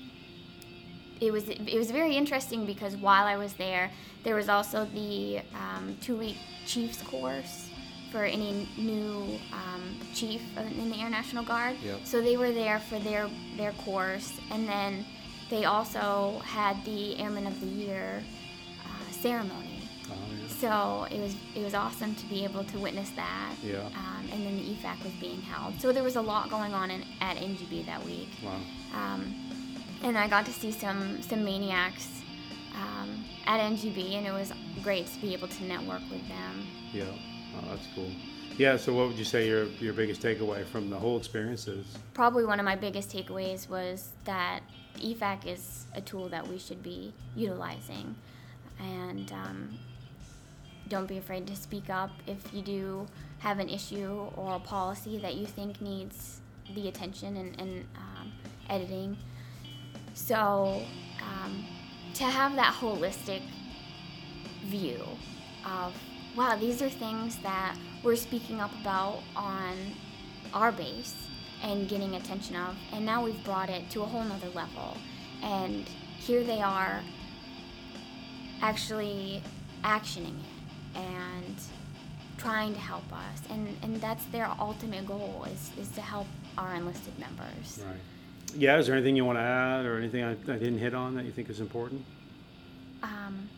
it 1.21 1.33
was 1.33 1.49
it 1.49 1.77
was 1.77 1.91
very 1.91 2.17
interesting 2.17 2.65
because 2.65 2.97
while 2.97 3.27
I 3.27 3.37
was 3.37 3.55
there, 3.55 3.91
there 4.23 4.35
was 4.35 4.49
also 4.49 4.85
the 4.95 5.41
um, 5.55 5.97
two 6.01 6.17
week 6.17 6.37
Chiefs 6.67 7.03
course 7.03 7.69
for 8.11 8.25
any 8.25 8.69
new 8.79 9.39
um, 9.53 9.99
chief 10.15 10.43
in 10.57 10.91
the 10.91 10.97
Air 10.97 11.11
National 11.11 11.45
Guard. 11.45 11.77
Yep. 11.85 12.01
So 12.05 12.23
they 12.23 12.37
were 12.37 12.53
there 12.53 12.79
for 12.79 12.99
their 12.99 13.29
their 13.57 13.73
course, 13.73 14.39
and 14.51 14.69
then 14.69 15.05
they 15.51 15.65
also 15.65 16.41
had 16.45 16.83
the 16.85 17.19
Airman 17.19 17.47
of 17.47 17.59
the 17.61 17.67
Year 17.67 18.23
uh, 18.85 19.13
ceremony. 19.13 19.68
So 20.61 21.07
it 21.11 21.21
was 21.21 21.37
it 21.55 21.63
was 21.63 21.75
awesome 21.75 22.15
to 22.17 22.27
be 22.27 22.43
able 22.43 22.65
to 22.65 22.79
witness 22.79 23.11
that. 23.11 23.55
Yeah. 23.63 23.87
Um, 23.87 24.29
and 24.33 24.45
then 24.45 24.57
the 24.57 24.75
EFAC 24.75 25.05
was 25.05 25.13
being 25.21 25.41
held. 25.41 25.81
So 25.81 25.93
there 25.93 26.03
was 26.03 26.17
a 26.17 26.21
lot 26.21 26.51
going 26.51 26.75
on 26.75 26.91
in, 26.91 27.05
at 27.21 27.37
NGB 27.37 27.87
that 27.87 28.05
week. 28.05 28.29
Wow. 28.45 28.61
Um, 28.93 29.35
and 30.03 30.19
I 30.19 30.27
got 30.29 30.47
to 30.47 30.53
see 30.53 30.73
some 30.73 31.23
some 31.23 31.45
maniacs 31.45 32.23
um, 32.75 33.25
at 33.47 33.61
NGB, 33.61 34.15
and 34.15 34.27
it 34.27 34.33
was 34.33 34.53
great 34.83 35.07
to 35.07 35.21
be 35.21 35.33
able 35.33 35.49
to 35.49 35.65
network 35.65 36.03
with 36.11 36.27
them. 36.29 36.67
Yeah. 36.93 37.05
Oh, 37.57 37.69
that's 37.69 37.87
cool. 37.95 38.11
Yeah. 38.57 38.77
So, 38.77 38.93
what 38.93 39.09
would 39.09 39.19
you 39.19 39.25
say 39.25 39.47
your 39.47 39.65
your 39.81 39.93
biggest 39.93 40.21
takeaway 40.23 40.65
from 40.67 40.91
the 40.91 40.99
whole 40.99 41.17
experience 41.17 41.69
is? 41.69 41.87
Probably 42.15 42.45
one 42.45 42.59
of 42.59 42.65
my 42.65 42.77
biggest 42.77 43.11
takeaways 43.11 43.69
was 43.69 44.11
that 44.25 44.61
EFAC 44.97 45.47
is 45.47 45.87
a 45.95 46.01
tool 46.01 46.29
that 46.31 46.47
we 46.49 46.59
should 46.59 46.83
be 46.83 47.13
utilizing, 47.37 48.17
and 48.81 49.31
um, 49.33 49.79
don't 50.89 51.07
be 51.07 51.19
afraid 51.19 51.47
to 51.47 51.57
speak 51.57 51.91
up 51.91 52.11
if 52.27 52.53
you 52.53 52.63
do 52.63 53.07
have 53.41 53.59
an 53.59 53.69
issue 53.69 54.27
or 54.37 54.57
a 54.57 54.59
policy 54.59 55.19
that 55.19 55.35
you 55.35 55.47
think 55.47 55.81
needs 55.81 56.41
the 56.75 56.89
attention 56.89 57.37
and, 57.37 57.61
and 57.61 57.85
um, 57.97 58.33
editing. 58.69 59.17
So, 60.15 60.83
um, 61.23 61.65
to 62.15 62.25
have 62.25 62.57
that 62.57 62.75
holistic 62.75 63.43
view 64.67 65.01
of, 65.65 65.95
wow, 66.37 66.57
these 66.57 66.83
are 66.83 66.91
things 66.91 67.39
that 67.39 67.77
we're 68.03 68.17
speaking 68.17 68.61
up 68.61 68.73
about 68.81 69.21
on 69.37 69.77
our 70.53 70.73
base 70.73 71.15
and 71.63 71.89
getting 71.89 72.15
attention 72.15 72.57
of, 72.57 72.77
and 72.93 73.05
now 73.05 73.25
we've 73.25 73.43
brought 73.45 73.69
it 73.69 73.89
to 73.91 74.03
a 74.03 74.07
whole 74.07 74.25
nother 74.25 74.49
level. 74.49 74.97
And 75.43 75.89
here 76.19 76.43
they 76.43 76.61
are 76.61 77.03
actually 78.61 79.43
actioning 79.85 80.39
it 80.41 80.58
and 80.95 81.55
trying 82.37 82.73
to 82.75 82.81
help 82.81 83.05
us. 83.13 83.41
And, 83.51 83.77
and 83.83 84.01
that's 84.01 84.25
their 84.27 84.49
ultimate 84.61 85.07
goal 85.07 85.47
is, 85.53 85.71
is 85.79 85.89
to 85.95 86.01
help 86.01 86.27
our 86.57 86.75
enlisted 86.75 87.19
members. 87.19 87.81
Right. 87.87 87.97
Yeah. 88.57 88.79
Is 88.79 88.87
there 88.87 88.97
anything 88.97 89.17
you 89.17 89.25
want 89.25 89.39
to 89.39 89.43
add 89.43 89.85
or 89.85 89.99
anything 89.99 90.25
I, 90.25 90.31
I 90.33 90.59
didn't 90.59 90.79
hit 90.79 90.95
on 90.95 91.15
that 91.17 91.25
you 91.25 91.33
think 91.33 91.51
is 91.51 91.61
important? 91.61 92.05
Um, 93.03 93.49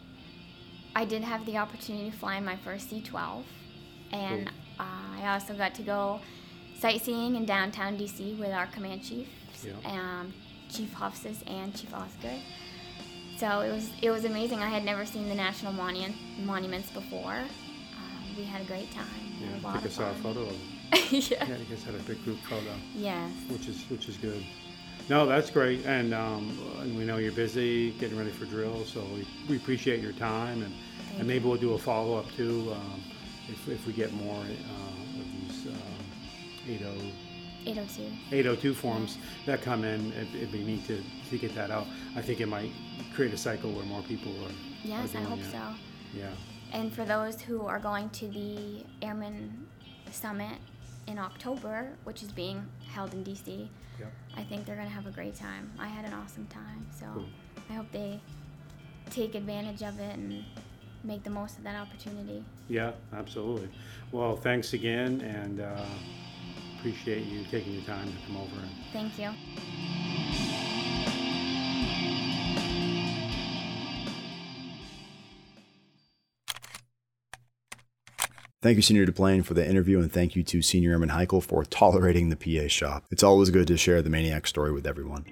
I 0.94 1.04
did 1.04 1.22
have 1.22 1.46
the 1.46 1.56
opportunity 1.58 2.10
to 2.10 2.16
fly 2.16 2.36
in 2.36 2.44
my 2.44 2.56
first 2.56 2.90
C 2.90 3.00
12, 3.00 3.44
And 4.12 4.48
uh, 4.78 4.82
I 5.22 5.32
also 5.32 5.54
got 5.54 5.74
to 5.76 5.82
go 5.82 6.20
sightseeing 6.78 7.36
in 7.36 7.44
downtown 7.46 7.96
DC 7.96 8.38
with 8.38 8.50
our 8.50 8.66
command 8.66 9.02
chiefs, 9.04 9.30
Yeah. 9.64 9.72
um, 9.84 10.32
Chief 10.70 10.92
Hofstas 10.94 11.42
and 11.46 11.74
Chief 11.74 11.92
Oscar. 11.94 12.32
So 13.40 13.60
it 13.60 13.72
was 13.72 13.90
it 14.02 14.10
was 14.10 14.26
amazing. 14.26 14.58
I 14.58 14.68
had 14.68 14.84
never 14.84 15.06
seen 15.06 15.26
the 15.30 15.34
national 15.34 15.72
monument 15.72 16.14
monuments 16.44 16.90
before. 16.90 17.36
Um, 17.38 18.36
we 18.36 18.44
had 18.44 18.60
a 18.60 18.64
great 18.64 18.92
time. 18.92 19.06
We 19.40 19.46
had 19.46 19.54
a 19.54 19.60
Yeah, 19.60 19.66
lot 19.66 19.72
think 19.80 19.86
I 19.86 19.96
saw 19.96 20.10
a 20.10 20.14
photo 20.16 20.40
of 20.42 20.48
them. 20.48 20.58
yeah. 21.10 21.46
Yeah, 21.48 21.56
you 21.56 21.64
guys 21.64 21.82
had 21.82 21.94
a 21.94 21.98
big 22.00 22.22
group 22.22 22.38
photo, 22.40 22.74
Yes. 22.94 23.30
which 23.48 23.66
is 23.66 23.82
which 23.88 24.10
is 24.10 24.18
good. 24.18 24.44
No, 25.08 25.24
that's 25.24 25.48
great, 25.50 25.86
and 25.86 26.12
um, 26.12 26.54
and 26.80 26.94
we 26.98 27.04
know 27.06 27.16
you're 27.16 27.32
busy 27.32 27.92
getting 27.92 28.18
ready 28.18 28.30
for 28.30 28.44
drills, 28.44 28.90
so 28.92 29.00
we, 29.14 29.26
we 29.48 29.56
appreciate 29.56 30.00
your 30.02 30.12
time, 30.12 30.62
and, 30.62 30.74
and 31.18 31.26
maybe 31.26 31.46
we'll 31.48 31.56
do 31.56 31.72
a 31.72 31.78
follow 31.78 32.18
up 32.18 32.30
too 32.36 32.70
um, 32.72 33.00
if, 33.48 33.66
if 33.68 33.86
we 33.86 33.94
get 33.94 34.12
more 34.12 34.36
uh, 34.36 35.20
of 35.20 35.48
these 35.48 35.66
um, 35.66 36.68
80 36.68 36.84
802. 37.66 38.02
802 38.36 38.74
forms 38.74 39.18
that 39.46 39.62
come 39.62 39.84
in. 39.84 40.12
It, 40.12 40.28
it'd 40.34 40.52
be 40.52 40.64
neat 40.64 40.86
to, 40.86 41.02
to 41.30 41.38
get 41.38 41.54
that 41.54 41.70
out. 41.70 41.86
I 42.16 42.22
think 42.22 42.40
it 42.40 42.46
might 42.46 42.70
create 43.14 43.32
a 43.34 43.36
cycle 43.36 43.70
where 43.72 43.84
more 43.84 44.02
people 44.02 44.32
are. 44.44 44.50
Yes, 44.82 45.14
are 45.14 45.18
I 45.18 45.22
hope 45.22 45.38
it. 45.40 45.50
so. 45.50 45.60
Yeah. 46.14 46.30
And 46.72 46.92
for 46.92 47.04
those 47.04 47.40
who 47.40 47.66
are 47.66 47.78
going 47.78 48.08
to 48.10 48.28
the 48.28 48.84
Airman 49.02 49.66
Summit 50.10 50.58
in 51.06 51.18
October, 51.18 51.88
which 52.04 52.22
is 52.22 52.30
being 52.32 52.64
held 52.92 53.12
in 53.14 53.24
DC. 53.24 53.68
I 54.36 54.42
think 54.44 54.64
they're 54.64 54.76
going 54.76 54.88
to 54.88 54.94
have 54.94 55.06
a 55.06 55.10
great 55.10 55.34
time. 55.34 55.70
I 55.78 55.86
had 55.88 56.04
an 56.06 56.14
awesome 56.14 56.46
time, 56.46 56.86
so 56.98 57.04
Cool. 57.12 57.26
I 57.68 57.72
hope 57.74 57.90
they 57.92 58.20
take 59.10 59.34
advantage 59.34 59.82
of 59.82 59.98
it 60.00 60.14
and 60.14 60.44
make 61.04 61.22
the 61.24 61.30
most 61.30 61.58
of 61.58 61.64
that 61.64 61.74
opportunity. 61.76 62.42
Yeah, 62.68 62.92
absolutely. 63.12 63.68
Well, 64.12 64.36
thanks 64.36 64.72
again, 64.72 65.20
and 65.20 65.60
uh, 65.60 65.84
appreciate 66.80 67.26
you 67.26 67.44
taking 67.50 67.76
the 67.76 67.82
time 67.82 68.06
to 68.06 68.26
come 68.26 68.38
over. 68.38 68.56
And 68.56 68.70
Thank 68.92 69.18
you. 69.18 69.30
Thank 78.62 78.76
you, 78.76 78.82
Senior 78.82 79.06
Duplain, 79.06 79.44
for 79.44 79.54
the 79.54 79.66
interview, 79.66 80.00
and 80.00 80.12
thank 80.12 80.36
you 80.36 80.42
to 80.42 80.60
Senior 80.60 80.92
Airman 80.92 81.10
Heichel 81.10 81.42
for 81.42 81.64
tolerating 81.70 82.30
the 82.30 82.36
PA 82.36 82.68
shop. 82.68 83.04
It's 83.10 83.22
always 83.22 83.50
good 83.50 83.66
to 83.68 83.76
share 83.76 84.00
the 84.02 84.10
Maniac 84.10 84.46
story 84.46 84.72
with 84.72 84.86
everyone. 84.86 85.24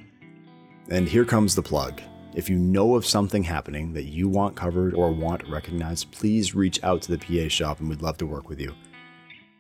And 0.91 1.09
here 1.09 1.25
comes 1.25 1.55
the 1.55 1.63
plug. 1.63 2.01
If 2.35 2.49
you 2.51 2.59
know 2.59 2.95
of 2.95 3.07
something 3.07 3.43
happening 3.43 3.95
that 3.95 4.05
you 4.05 4.29
want 4.29 4.55
covered 4.55 4.95
or 4.95 5.13
want 5.13 5.49
recognized, 5.49 6.13
please 6.13 6.55
reach 6.55 6.83
out 6.85 7.03
to 7.03 7.17
the 7.17 7.19
PA 7.19 7.49
shop 7.49 7.81
and 7.81 7.89
we'd 7.89 8.03
love 8.03 8.19
to 8.19 8.27
work 8.27 8.49
with 8.49 8.61
you. 8.61 8.75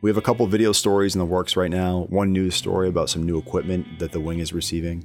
We 0.00 0.10
have 0.10 0.16
a 0.16 0.22
couple 0.22 0.46
video 0.46 0.70
stories 0.70 1.16
in 1.16 1.18
the 1.18 1.24
works 1.24 1.56
right 1.56 1.72
now, 1.72 2.06
one 2.08 2.32
news 2.32 2.54
story 2.54 2.88
about 2.88 3.10
some 3.10 3.24
new 3.24 3.36
equipment 3.36 3.98
that 3.98 4.12
the 4.12 4.20
wing 4.20 4.38
is 4.38 4.52
receiving, 4.52 5.04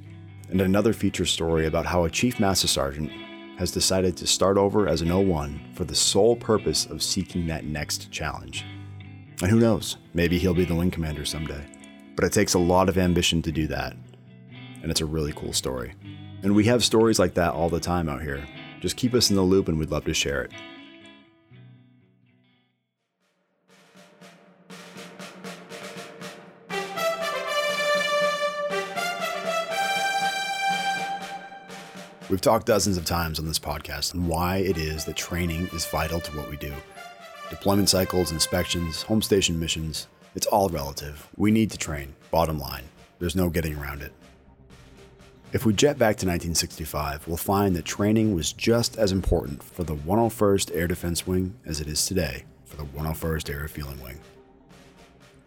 and 0.52 0.62
another 0.62 0.94
feature 0.94 1.26
story 1.26 1.66
about 1.66 1.88
how 1.88 2.04
a 2.04 2.12
Chief 2.12 2.40
Master 2.40 2.68
Sergeant 2.68 3.12
has 3.58 3.72
decided 3.72 4.16
to 4.16 4.28
start 4.28 4.56
over 4.56 4.88
as 4.88 5.02
an 5.02 5.10
01 5.10 5.72
for 5.74 5.84
the 5.84 5.96
sole 5.96 6.36
purpose 6.36 6.86
of 6.86 7.02
seeking 7.02 7.48
that 7.48 7.66
next 7.66 8.12
challenge. 8.12 8.66
And 9.42 9.50
who 9.50 9.60
knows, 9.60 9.98
maybe 10.14 10.38
he'll 10.38 10.54
be 10.54 10.64
the 10.64 10.76
wing 10.76 10.92
commander 10.92 11.26
someday. 11.26 11.66
But 12.16 12.26
it 12.26 12.32
takes 12.32 12.54
a 12.54 12.60
lot 12.60 12.88
of 12.88 13.00
ambition 13.00 13.42
to 13.42 13.52
do 13.52 13.66
that, 13.68 13.96
and 14.84 14.92
it's 14.92 15.02
a 15.02 15.08
really 15.08 15.34
cool 15.34 15.54
story. 15.54 15.96
And 16.44 16.54
we 16.54 16.66
have 16.66 16.84
stories 16.84 17.18
like 17.18 17.34
that 17.34 17.56
all 17.56 17.70
the 17.70 17.80
time 17.80 18.08
out 18.08 18.22
here. 18.22 18.48
Just 18.80 18.98
keep 18.98 19.16
us 19.16 19.32
in 19.32 19.38
the 19.38 19.42
loop 19.42 19.70
and 19.70 19.80
we'd 19.80 19.90
love 19.90 20.06
to 20.06 20.14
share 20.14 20.44
it. 20.44 20.52
We've 32.34 32.42
talked 32.42 32.66
dozens 32.66 32.98
of 32.98 33.06
times 33.06 33.38
on 33.38 33.46
this 33.46 33.60
podcast 33.60 34.16
on 34.16 34.26
why 34.26 34.58
it 34.58 34.76
is 34.76 35.06
that 35.06 35.16
training 35.16 35.68
is 35.72 35.86
vital 35.86 36.20
to 36.20 36.36
what 36.36 36.50
we 36.50 36.58
do. 36.58 36.74
Deployment 37.52 37.90
cycles, 37.90 38.32
inspections, 38.32 39.04
home 39.04 39.22
station 39.22 39.60
missions, 39.60 40.08
it's 40.34 40.48
all 40.48 40.68
relative. 40.68 41.30
We 41.38 41.52
need 41.52 41.70
to 41.70 41.78
train, 41.78 42.16
bottom 42.32 42.58
line. 42.58 42.86
There's 43.20 43.36
no 43.36 43.52
getting 43.52 43.76
around 43.76 44.02
it. 44.02 44.14
If 45.52 45.64
we 45.64 45.74
jet 45.74 46.00
back 46.00 46.16
to 46.18 46.26
1965, 46.26 47.28
we'll 47.28 47.38
find 47.38 47.76
that 47.76 47.86
training 47.86 48.34
was 48.34 48.52
just 48.52 48.98
as 48.98 49.12
important 49.12 49.62
for 49.62 49.84
the 49.84 49.96
101st 49.96 50.76
Air 50.76 50.88
Defense 50.88 51.28
Wing 51.28 51.54
as 51.68 51.82
it 51.82 51.88
is 51.88 52.04
today 52.04 52.46
for 52.66 52.78
the 52.78 52.86
101st 52.86 53.54
Air 53.54 53.60
Refueling 53.60 54.02
Wing. 54.02 54.20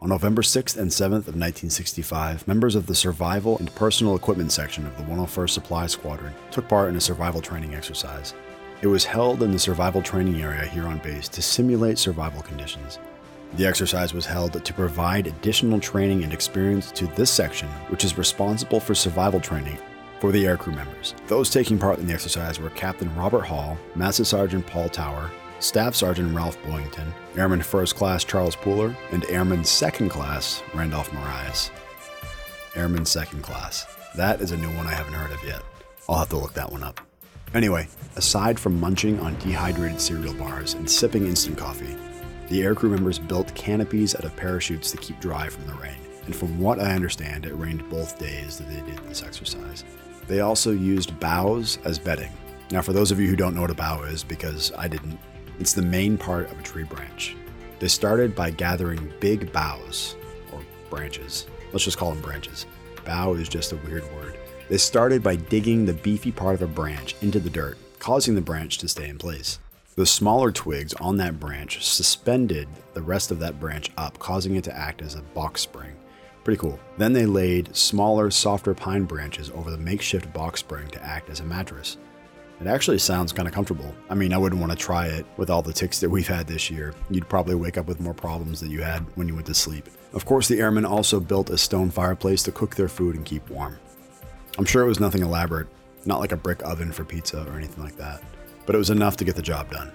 On 0.07 0.11
November 0.11 0.43
6th 0.43 0.77
and 0.77 0.89
7th 0.89 1.27
of 1.27 1.35
1965, 1.35 2.47
members 2.47 2.77
of 2.77 2.87
the 2.87 2.95
Survival 2.95 3.59
and 3.59 3.75
Personal 3.75 4.15
Equipment 4.15 4.53
section 4.53 4.87
of 4.87 4.97
the 4.97 5.03
101st 5.03 5.51
Supply 5.51 5.89
Squadron 5.89 6.33
took 6.53 6.69
part 6.69 6.91
in 6.91 6.95
a 6.95 7.01
survival 7.01 7.41
training 7.41 7.75
exercise. 7.75 8.33
It 8.83 8.87
was 8.87 9.05
held 9.05 9.43
in 9.43 9.51
the 9.51 9.59
survival 9.59 10.01
training 10.01 10.41
area 10.41 10.65
here 10.65 10.87
on 10.87 10.99
base 10.99 11.27
to 11.31 11.43
simulate 11.43 11.99
survival 11.99 12.41
conditions. 12.43 13.01
The 13.57 13.67
exercise 13.67 14.15
was 14.15 14.27
held 14.27 14.65
to 14.65 14.73
provide 14.73 15.27
additional 15.27 15.81
training 15.81 16.23
and 16.23 16.33
experience 16.33 16.93
to 16.93 17.09
this 17.09 17.33
section, 17.33 17.67
which 17.89 18.05
is 18.05 18.17
responsible 18.17 18.79
for 18.79 18.95
survival 18.95 19.41
training 19.41 19.79
for 20.21 20.31
the 20.31 20.45
aircrew 20.45 20.77
members. 20.77 21.17
Those 21.27 21.51
taking 21.51 21.81
part 21.81 21.99
in 21.99 22.07
the 22.07 22.15
exercise 22.15 22.61
were 22.61 22.71
Captain 22.71 23.13
Robert 23.17 23.45
Hall, 23.45 23.77
Master 23.97 24.25
Sergeant 24.25 24.69
Paul 24.69 24.89
Tower, 24.89 25.33
Staff 25.59 25.95
Sergeant 25.95 26.35
Ralph 26.35 26.61
Boyington, 26.63 27.13
Airman 27.37 27.63
First 27.63 27.97
Class 27.97 28.25
Charles 28.25 28.57
Pooler, 28.57 28.95
and 29.11 29.25
Airman 29.31 29.65
Second 29.65 30.11
Class 30.11 30.63
Randolph 30.75 31.13
Marias. 31.13 31.71
Airman 32.75 33.07
Second 33.07 33.43
Class. 33.43 33.87
That 34.17 34.41
is 34.41 34.53
a 34.53 34.57
new 34.57 34.69
one 34.77 34.87
I 34.87 34.93
haven't 34.93 35.15
heard 35.15 35.33
of 35.33 35.43
yet. 35.45 35.63
I'll 36.09 36.19
have 36.19 36.29
to 36.29 36.37
look 36.37 36.53
that 36.55 36.71
one 36.71 36.83
up. 36.83 37.01
Anyway, 37.55 37.89
aside 38.17 38.61
from 38.61 38.79
munching 38.79 39.19
on 39.21 39.39
dehydrated 39.39 40.01
cereal 40.01 40.35
bars 40.35 40.75
and 40.75 40.91
sipping 40.91 41.27
instant 41.27 41.57
coffee, 41.57 41.97
the 42.49 42.61
aircrew 42.61 42.91
members 42.91 43.19
built 43.19 43.55
canopies 43.55 44.15
out 44.15 44.25
of 44.25 44.37
parachutes 44.37 44.91
to 44.91 44.99
keep 44.99 45.19
dry 45.21 45.49
from 45.49 45.67
the 45.67 45.75
rain. 45.75 45.97
And 46.27 46.37
from 46.37 46.61
what 46.61 46.81
I 46.81 46.95
understand, 46.95 47.47
it 47.47 47.55
rained 47.55 47.89
both 47.89 48.19
days 48.19 48.59
that 48.59 48.69
they 48.69 48.83
did 48.91 48.99
this 49.09 49.23
exercise. 49.23 49.85
They 50.29 50.41
also 50.41 50.73
used 50.73 51.19
boughs 51.19 51.79
as 51.85 51.99
bedding. 51.99 52.33
Now, 52.71 52.83
for 52.83 52.93
those 52.93 53.11
of 53.11 53.21
you 53.21 53.29
who 53.29 53.37
don't 53.37 53.55
know 53.55 53.63
what 53.63 53.71
a 53.71 53.75
bough 53.75 54.03
is, 54.03 54.25
because 54.25 54.73
I 54.77 54.89
didn't, 54.89 55.19
it's 55.59 55.73
the 55.73 55.83
main 55.83 56.19
part 56.19 56.51
of 56.51 56.59
a 56.59 56.63
tree 56.63 56.85
branch. 56.85 57.37
They 57.79 57.89
started 57.89 58.35
by 58.35 58.51
gathering 58.51 59.13
big 59.21 59.53
boughs, 59.53 60.17
or 60.53 60.61
branches. 60.91 61.47
Let's 61.73 61.85
just 61.85 61.99
call 61.99 62.11
them 62.11 62.23
branches. 62.23 62.67
Bough 63.05 63.35
is 63.35 63.49
just 63.49 63.73
a 63.73 63.77
weird 63.77 64.05
word. 64.15 64.37
They 64.69 64.79
started 64.79 65.23
by 65.23 65.37
digging 65.37 65.85
the 65.85 65.95
beefy 65.95 66.33
part 66.33 66.55
of 66.55 66.63
a 66.63 66.67
branch 66.67 67.15
into 67.23 67.39
the 67.39 67.51
dirt, 67.51 67.79
causing 67.99 68.35
the 68.35 68.41
branch 68.41 68.79
to 68.79 68.89
stay 68.89 69.09
in 69.09 69.19
place. 69.19 69.59
The 69.95 70.07
smaller 70.07 70.53
twigs 70.53 70.93
on 70.95 71.17
that 71.19 71.41
branch 71.41 71.85
suspended 71.85 72.69
the 72.93 73.03
rest 73.03 73.31
of 73.31 73.39
that 73.39 73.61
branch 73.61 73.91
up, 73.97 74.19
causing 74.19 74.57
it 74.57 74.65
to 74.65 74.77
act 74.77 75.01
as 75.01 75.15
a 75.15 75.23
box 75.23 75.63
spring. 75.63 75.97
Pretty 76.45 76.59
cool. 76.59 76.79
Then 76.99 77.13
they 77.13 77.27
laid 77.27 77.75
smaller, 77.75 78.31
softer 78.31 78.75
pine 78.75 79.05
branches 79.05 79.51
over 79.51 79.71
the 79.71 79.79
makeshift 79.79 80.33
box 80.33 80.61
spring 80.61 80.87
to 80.89 81.03
act 81.03 81.31
as 81.31 81.41
a 81.41 81.45
mattress. 81.45 81.97
It 82.59 82.67
actually 82.67 82.99
sounds 82.99 83.33
kind 83.33 83.47
of 83.47 83.53
comfortable. 83.53 83.95
I 84.09 84.15
mean, 84.15 84.33
I 84.33 84.39
wouldn't 84.39 84.61
want 84.61 84.73
to 84.73 84.79
try 84.79 85.09
it 85.09 85.27
with 85.37 85.51
all 85.51 85.61
the 85.61 85.75
ticks 85.75 86.01
that 86.01 86.09
we've 86.09 86.27
had 86.27 86.47
this 86.47 86.71
year. 86.71 86.95
You'd 87.11 87.29
probably 87.29 87.55
wake 87.55 87.77
up 87.77 87.87
with 87.87 88.01
more 88.01 88.15
problems 88.15 88.61
than 88.61 88.71
you 88.71 88.81
had 88.81 89.01
when 89.15 89.29
you 89.29 89.35
went 89.35 89.47
to 89.49 89.55
sleep. 89.55 89.89
Of 90.15 90.25
course, 90.25 90.49
the 90.49 90.61
airmen 90.61 90.87
also 90.87 91.21
built 91.21 91.51
a 91.51 91.59
stone 91.59 91.91
fireplace 91.91 92.43
to 92.45 92.53
cook 92.53 92.75
their 92.75 92.89
food 92.89 93.15
and 93.15 93.27
keep 93.27 93.51
warm. 93.51 93.79
I'm 94.57 94.65
sure 94.65 94.83
it 94.83 94.89
was 94.89 95.01
nothing 95.01 95.23
elaborate, 95.23 95.67
not 96.07 96.19
like 96.19 96.33
a 96.33 96.37
brick 96.37 96.63
oven 96.65 96.93
for 96.93 97.05
pizza 97.05 97.47
or 97.47 97.59
anything 97.59 97.85
like 97.85 97.97
that, 97.97 98.23
but 98.65 98.75
it 98.75 98.79
was 98.79 98.89
enough 98.89 99.19
to 99.19 99.25
get 99.25 99.37
the 99.37 99.43
job 99.43 99.71
done. 99.71 99.93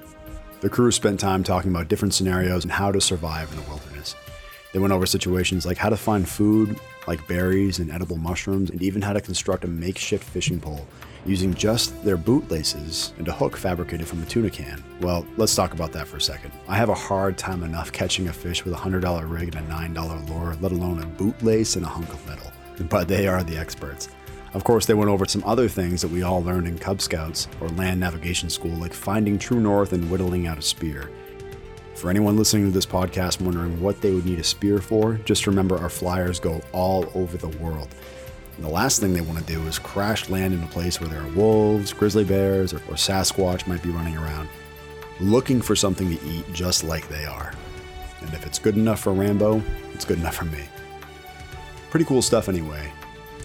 The 0.59 0.69
crew 0.69 0.91
spent 0.91 1.19
time 1.19 1.43
talking 1.43 1.71
about 1.71 1.87
different 1.87 2.13
scenarios 2.13 2.63
and 2.63 2.71
how 2.71 2.91
to 2.91 3.01
survive 3.01 3.49
in 3.51 3.57
the 3.57 3.67
wilderness. 3.67 4.13
They 4.71 4.79
went 4.79 4.93
over 4.93 5.07
situations 5.07 5.65
like 5.65 5.77
how 5.77 5.89
to 5.89 5.97
find 5.97 6.29
food, 6.29 6.79
like 7.07 7.27
berries 7.27 7.79
and 7.79 7.91
edible 7.91 8.17
mushrooms, 8.17 8.69
and 8.69 8.83
even 8.83 9.01
how 9.01 9.13
to 9.13 9.21
construct 9.21 9.63
a 9.63 9.67
makeshift 9.67 10.23
fishing 10.23 10.59
pole 10.59 10.87
using 11.25 11.53
just 11.53 12.03
their 12.03 12.17
bootlaces 12.17 13.13
and 13.17 13.27
a 13.27 13.31
hook 13.31 13.55
fabricated 13.55 14.07
from 14.07 14.21
a 14.21 14.25
tuna 14.25 14.49
can. 14.49 14.83
Well, 15.01 15.25
let's 15.37 15.55
talk 15.55 15.73
about 15.73 15.91
that 15.93 16.07
for 16.07 16.17
a 16.17 16.21
second. 16.21 16.51
I 16.67 16.75
have 16.75 16.89
a 16.89 16.95
hard 16.95 17.37
time 17.37 17.63
enough 17.63 17.91
catching 17.91 18.27
a 18.27 18.33
fish 18.33 18.65
with 18.65 18.73
a 18.73 18.77
$100 18.77 19.29
rig 19.29 19.55
and 19.55 19.67
a 19.67 19.71
$9 19.71 20.29
lure, 20.29 20.57
let 20.61 20.71
alone 20.71 21.01
a 21.01 21.05
bootlace 21.05 21.75
and 21.75 21.85
a 21.85 21.89
hunk 21.89 22.09
of 22.09 22.27
metal. 22.27 22.51
But 22.89 23.07
they 23.07 23.27
are 23.27 23.43
the 23.43 23.57
experts. 23.57 24.09
Of 24.53 24.63
course, 24.65 24.85
they 24.85 24.93
went 24.93 25.09
over 25.09 25.25
some 25.25 25.43
other 25.45 25.69
things 25.69 26.01
that 26.01 26.11
we 26.11 26.23
all 26.23 26.43
learned 26.43 26.67
in 26.67 26.77
Cub 26.77 27.01
Scouts 27.01 27.47
or 27.61 27.69
land 27.69 27.99
navigation 27.99 28.49
school, 28.49 28.75
like 28.75 28.93
finding 28.93 29.39
true 29.39 29.61
north 29.61 29.93
and 29.93 30.09
whittling 30.09 30.47
out 30.47 30.57
a 30.57 30.61
spear. 30.61 31.09
For 31.95 32.09
anyone 32.09 32.35
listening 32.35 32.65
to 32.65 32.71
this 32.71 32.85
podcast 32.85 33.39
wondering 33.39 33.79
what 33.79 34.01
they 34.01 34.11
would 34.11 34.25
need 34.25 34.39
a 34.39 34.43
spear 34.43 34.79
for, 34.79 35.13
just 35.23 35.47
remember 35.47 35.77
our 35.77 35.87
flyers 35.87 36.39
go 36.39 36.61
all 36.73 37.09
over 37.13 37.37
the 37.37 37.55
world. 37.59 37.89
And 38.61 38.69
the 38.69 38.75
last 38.75 38.99
thing 38.99 39.13
they 39.13 39.21
want 39.21 39.39
to 39.39 39.43
do 39.51 39.59
is 39.65 39.79
crash 39.79 40.29
land 40.29 40.53
in 40.53 40.61
a 40.61 40.67
place 40.67 41.01
where 41.01 41.09
there 41.09 41.23
are 41.23 41.29
wolves, 41.29 41.93
grizzly 41.93 42.23
bears, 42.23 42.73
or, 42.73 42.77
or 42.77 42.93
Sasquatch 42.93 43.65
might 43.65 43.81
be 43.81 43.89
running 43.89 44.15
around, 44.15 44.49
looking 45.19 45.63
for 45.63 45.75
something 45.75 46.15
to 46.15 46.23
eat 46.27 46.45
just 46.53 46.83
like 46.83 47.09
they 47.09 47.25
are. 47.25 47.55
and 48.19 48.31
if 48.35 48.45
it's 48.45 48.59
good 48.59 48.75
enough 48.75 48.99
for 48.99 49.13
Rambo, 49.13 49.63
it's 49.95 50.05
good 50.05 50.19
enough 50.19 50.35
for 50.35 50.45
me. 50.45 50.63
Pretty 51.89 52.05
cool 52.05 52.21
stuff 52.21 52.49
anyway. 52.49 52.93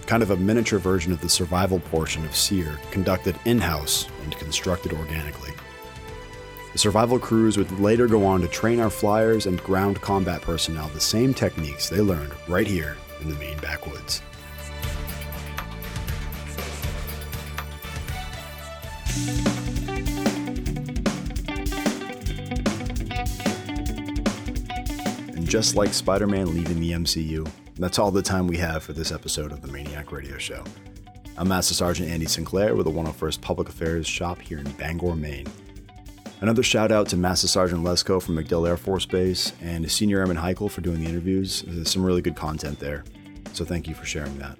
Kind 0.05 0.21
of 0.21 0.29
a 0.29 0.37
miniature 0.37 0.77
version 0.77 1.11
of 1.11 1.19
the 1.19 1.29
survival 1.29 1.79
portion 1.79 2.23
of 2.23 2.35
SERE, 2.35 2.79
conducted 2.91 3.35
in 3.45 3.57
house 3.57 4.07
and 4.23 4.37
constructed 4.37 4.93
organically. 4.93 5.51
The 6.73 6.77
survival 6.77 7.17
crews 7.17 7.57
would 7.57 7.71
later 7.79 8.05
go 8.05 8.23
on 8.23 8.41
to 8.41 8.47
train 8.47 8.79
our 8.79 8.91
flyers 8.91 9.47
and 9.47 9.63
ground 9.63 9.99
combat 9.99 10.43
personnel 10.43 10.89
the 10.89 10.99
same 10.99 11.33
techniques 11.33 11.89
they 11.89 12.01
learned 12.01 12.33
right 12.47 12.67
here 12.67 12.97
in 13.19 13.29
the 13.29 13.35
Maine 13.37 13.57
backwoods. 13.57 14.21
And 25.35 25.47
just 25.47 25.75
like 25.75 25.93
Spider 25.93 26.27
Man 26.27 26.53
leaving 26.53 26.79
the 26.79 26.91
MCU, 26.91 27.49
that's 27.77 27.99
all 27.99 28.11
the 28.11 28.21
time 28.21 28.47
we 28.47 28.57
have 28.57 28.83
for 28.83 28.93
this 28.93 29.11
episode 29.11 29.51
of 29.51 29.61
the 29.61 29.67
MAINEiac 29.67 30.11
Radio 30.11 30.37
Show. 30.37 30.63
I'm 31.37 31.47
Master 31.47 31.75
Sergeant 31.75 32.09
Andy 32.09 32.25
Sinclair 32.25 32.73
with 32.75 32.87
the 32.87 32.91
101st 32.91 33.41
Public 33.41 33.69
Affairs 33.69 34.07
shop 34.07 34.41
here 34.41 34.57
in 34.57 34.71
Bangor, 34.71 35.15
Maine. 35.15 35.45
Another 36.41 36.63
shout 36.63 36.91
out 36.91 37.07
to 37.09 37.17
Master 37.17 37.47
Sergeant 37.47 37.83
Lesko 37.83 38.21
from 38.21 38.35
MacDill 38.35 38.67
Air 38.67 38.77
Force 38.77 39.05
Base 39.05 39.53
and 39.61 39.91
Senior 39.91 40.19
Airman 40.19 40.37
Heichel 40.37 40.71
for 40.71 40.81
doing 40.81 40.99
the 41.03 41.09
interviews. 41.09 41.63
There's 41.67 41.91
some 41.91 42.03
really 42.03 42.23
good 42.23 42.35
content 42.35 42.79
there, 42.79 43.03
so 43.53 43.63
thank 43.63 43.87
you 43.87 43.93
for 43.93 44.05
sharing 44.05 44.37
that. 44.39 44.57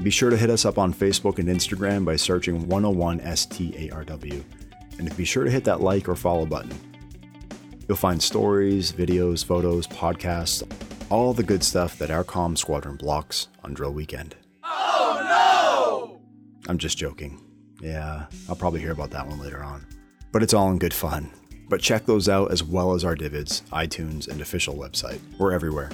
Be 0.00 0.10
sure 0.10 0.30
to 0.30 0.36
hit 0.36 0.50
us 0.50 0.64
up 0.64 0.78
on 0.78 0.94
Facebook 0.94 1.38
and 1.38 1.48
Instagram 1.48 2.04
by 2.04 2.16
searching 2.16 2.66
101STARW, 2.66 4.44
and 4.98 5.16
be 5.16 5.24
sure 5.24 5.44
to 5.44 5.50
hit 5.50 5.64
that 5.64 5.80
like 5.80 6.08
or 6.08 6.14
follow 6.14 6.46
button. 6.46 6.72
You'll 7.88 7.96
find 7.96 8.22
stories, 8.22 8.92
videos, 8.92 9.44
photos, 9.44 9.86
podcasts, 9.88 10.62
all 11.10 11.34
the 11.34 11.42
good 11.42 11.64
stuff 11.64 11.98
that 11.98 12.10
our 12.10 12.24
comm 12.24 12.56
squadron 12.56 12.96
blocks 12.96 13.48
on 13.64 13.74
drill 13.74 13.92
weekend. 13.92 14.36
Oh 14.64 15.18
no! 15.22 16.20
I'm 16.70 16.78
just 16.78 16.96
joking. 16.96 17.40
Yeah, 17.80 18.26
I'll 18.48 18.56
probably 18.56 18.80
hear 18.80 18.92
about 18.92 19.10
that 19.10 19.26
one 19.26 19.40
later 19.40 19.62
on 19.62 19.84
but 20.32 20.42
it's 20.42 20.54
all 20.54 20.70
in 20.70 20.78
good 20.78 20.94
fun. 20.94 21.30
But 21.68 21.80
check 21.80 22.06
those 22.06 22.28
out 22.28 22.50
as 22.50 22.64
well 22.64 22.94
as 22.94 23.04
our 23.04 23.14
DVIDS, 23.14 23.62
iTunes, 23.70 24.26
and 24.26 24.40
official 24.40 24.74
website. 24.74 25.20
We're 25.38 25.52
everywhere. 25.52 25.90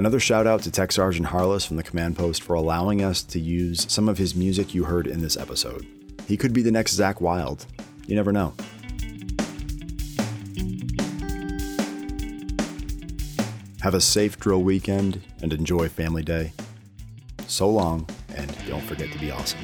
Another 0.00 0.18
shout 0.18 0.46
out 0.46 0.62
to 0.62 0.70
Tech 0.70 0.92
Sergeant 0.92 1.26
Harless 1.26 1.66
from 1.66 1.76
the 1.76 1.82
command 1.82 2.16
post 2.16 2.42
for 2.42 2.54
allowing 2.54 3.02
us 3.02 3.22
to 3.22 3.38
use 3.38 3.84
some 3.92 4.08
of 4.08 4.16
his 4.16 4.34
music 4.34 4.74
you 4.74 4.84
heard 4.84 5.06
in 5.06 5.20
this 5.20 5.36
episode. 5.36 5.86
He 6.26 6.38
could 6.38 6.54
be 6.54 6.62
the 6.62 6.70
next 6.70 6.98
Zakk 6.98 7.20
Wylde. 7.20 7.66
You 8.06 8.16
never 8.16 8.32
know. 8.32 8.54
Have 13.82 13.92
a 13.92 14.00
safe 14.00 14.40
drill 14.40 14.62
weekend 14.62 15.20
and 15.42 15.52
enjoy 15.52 15.90
Family 15.90 16.22
Day. 16.22 16.54
So 17.46 17.68
long, 17.68 18.08
and 18.34 18.56
don't 18.66 18.80
forget 18.84 19.12
to 19.12 19.18
be 19.18 19.30
awesome. 19.30 19.60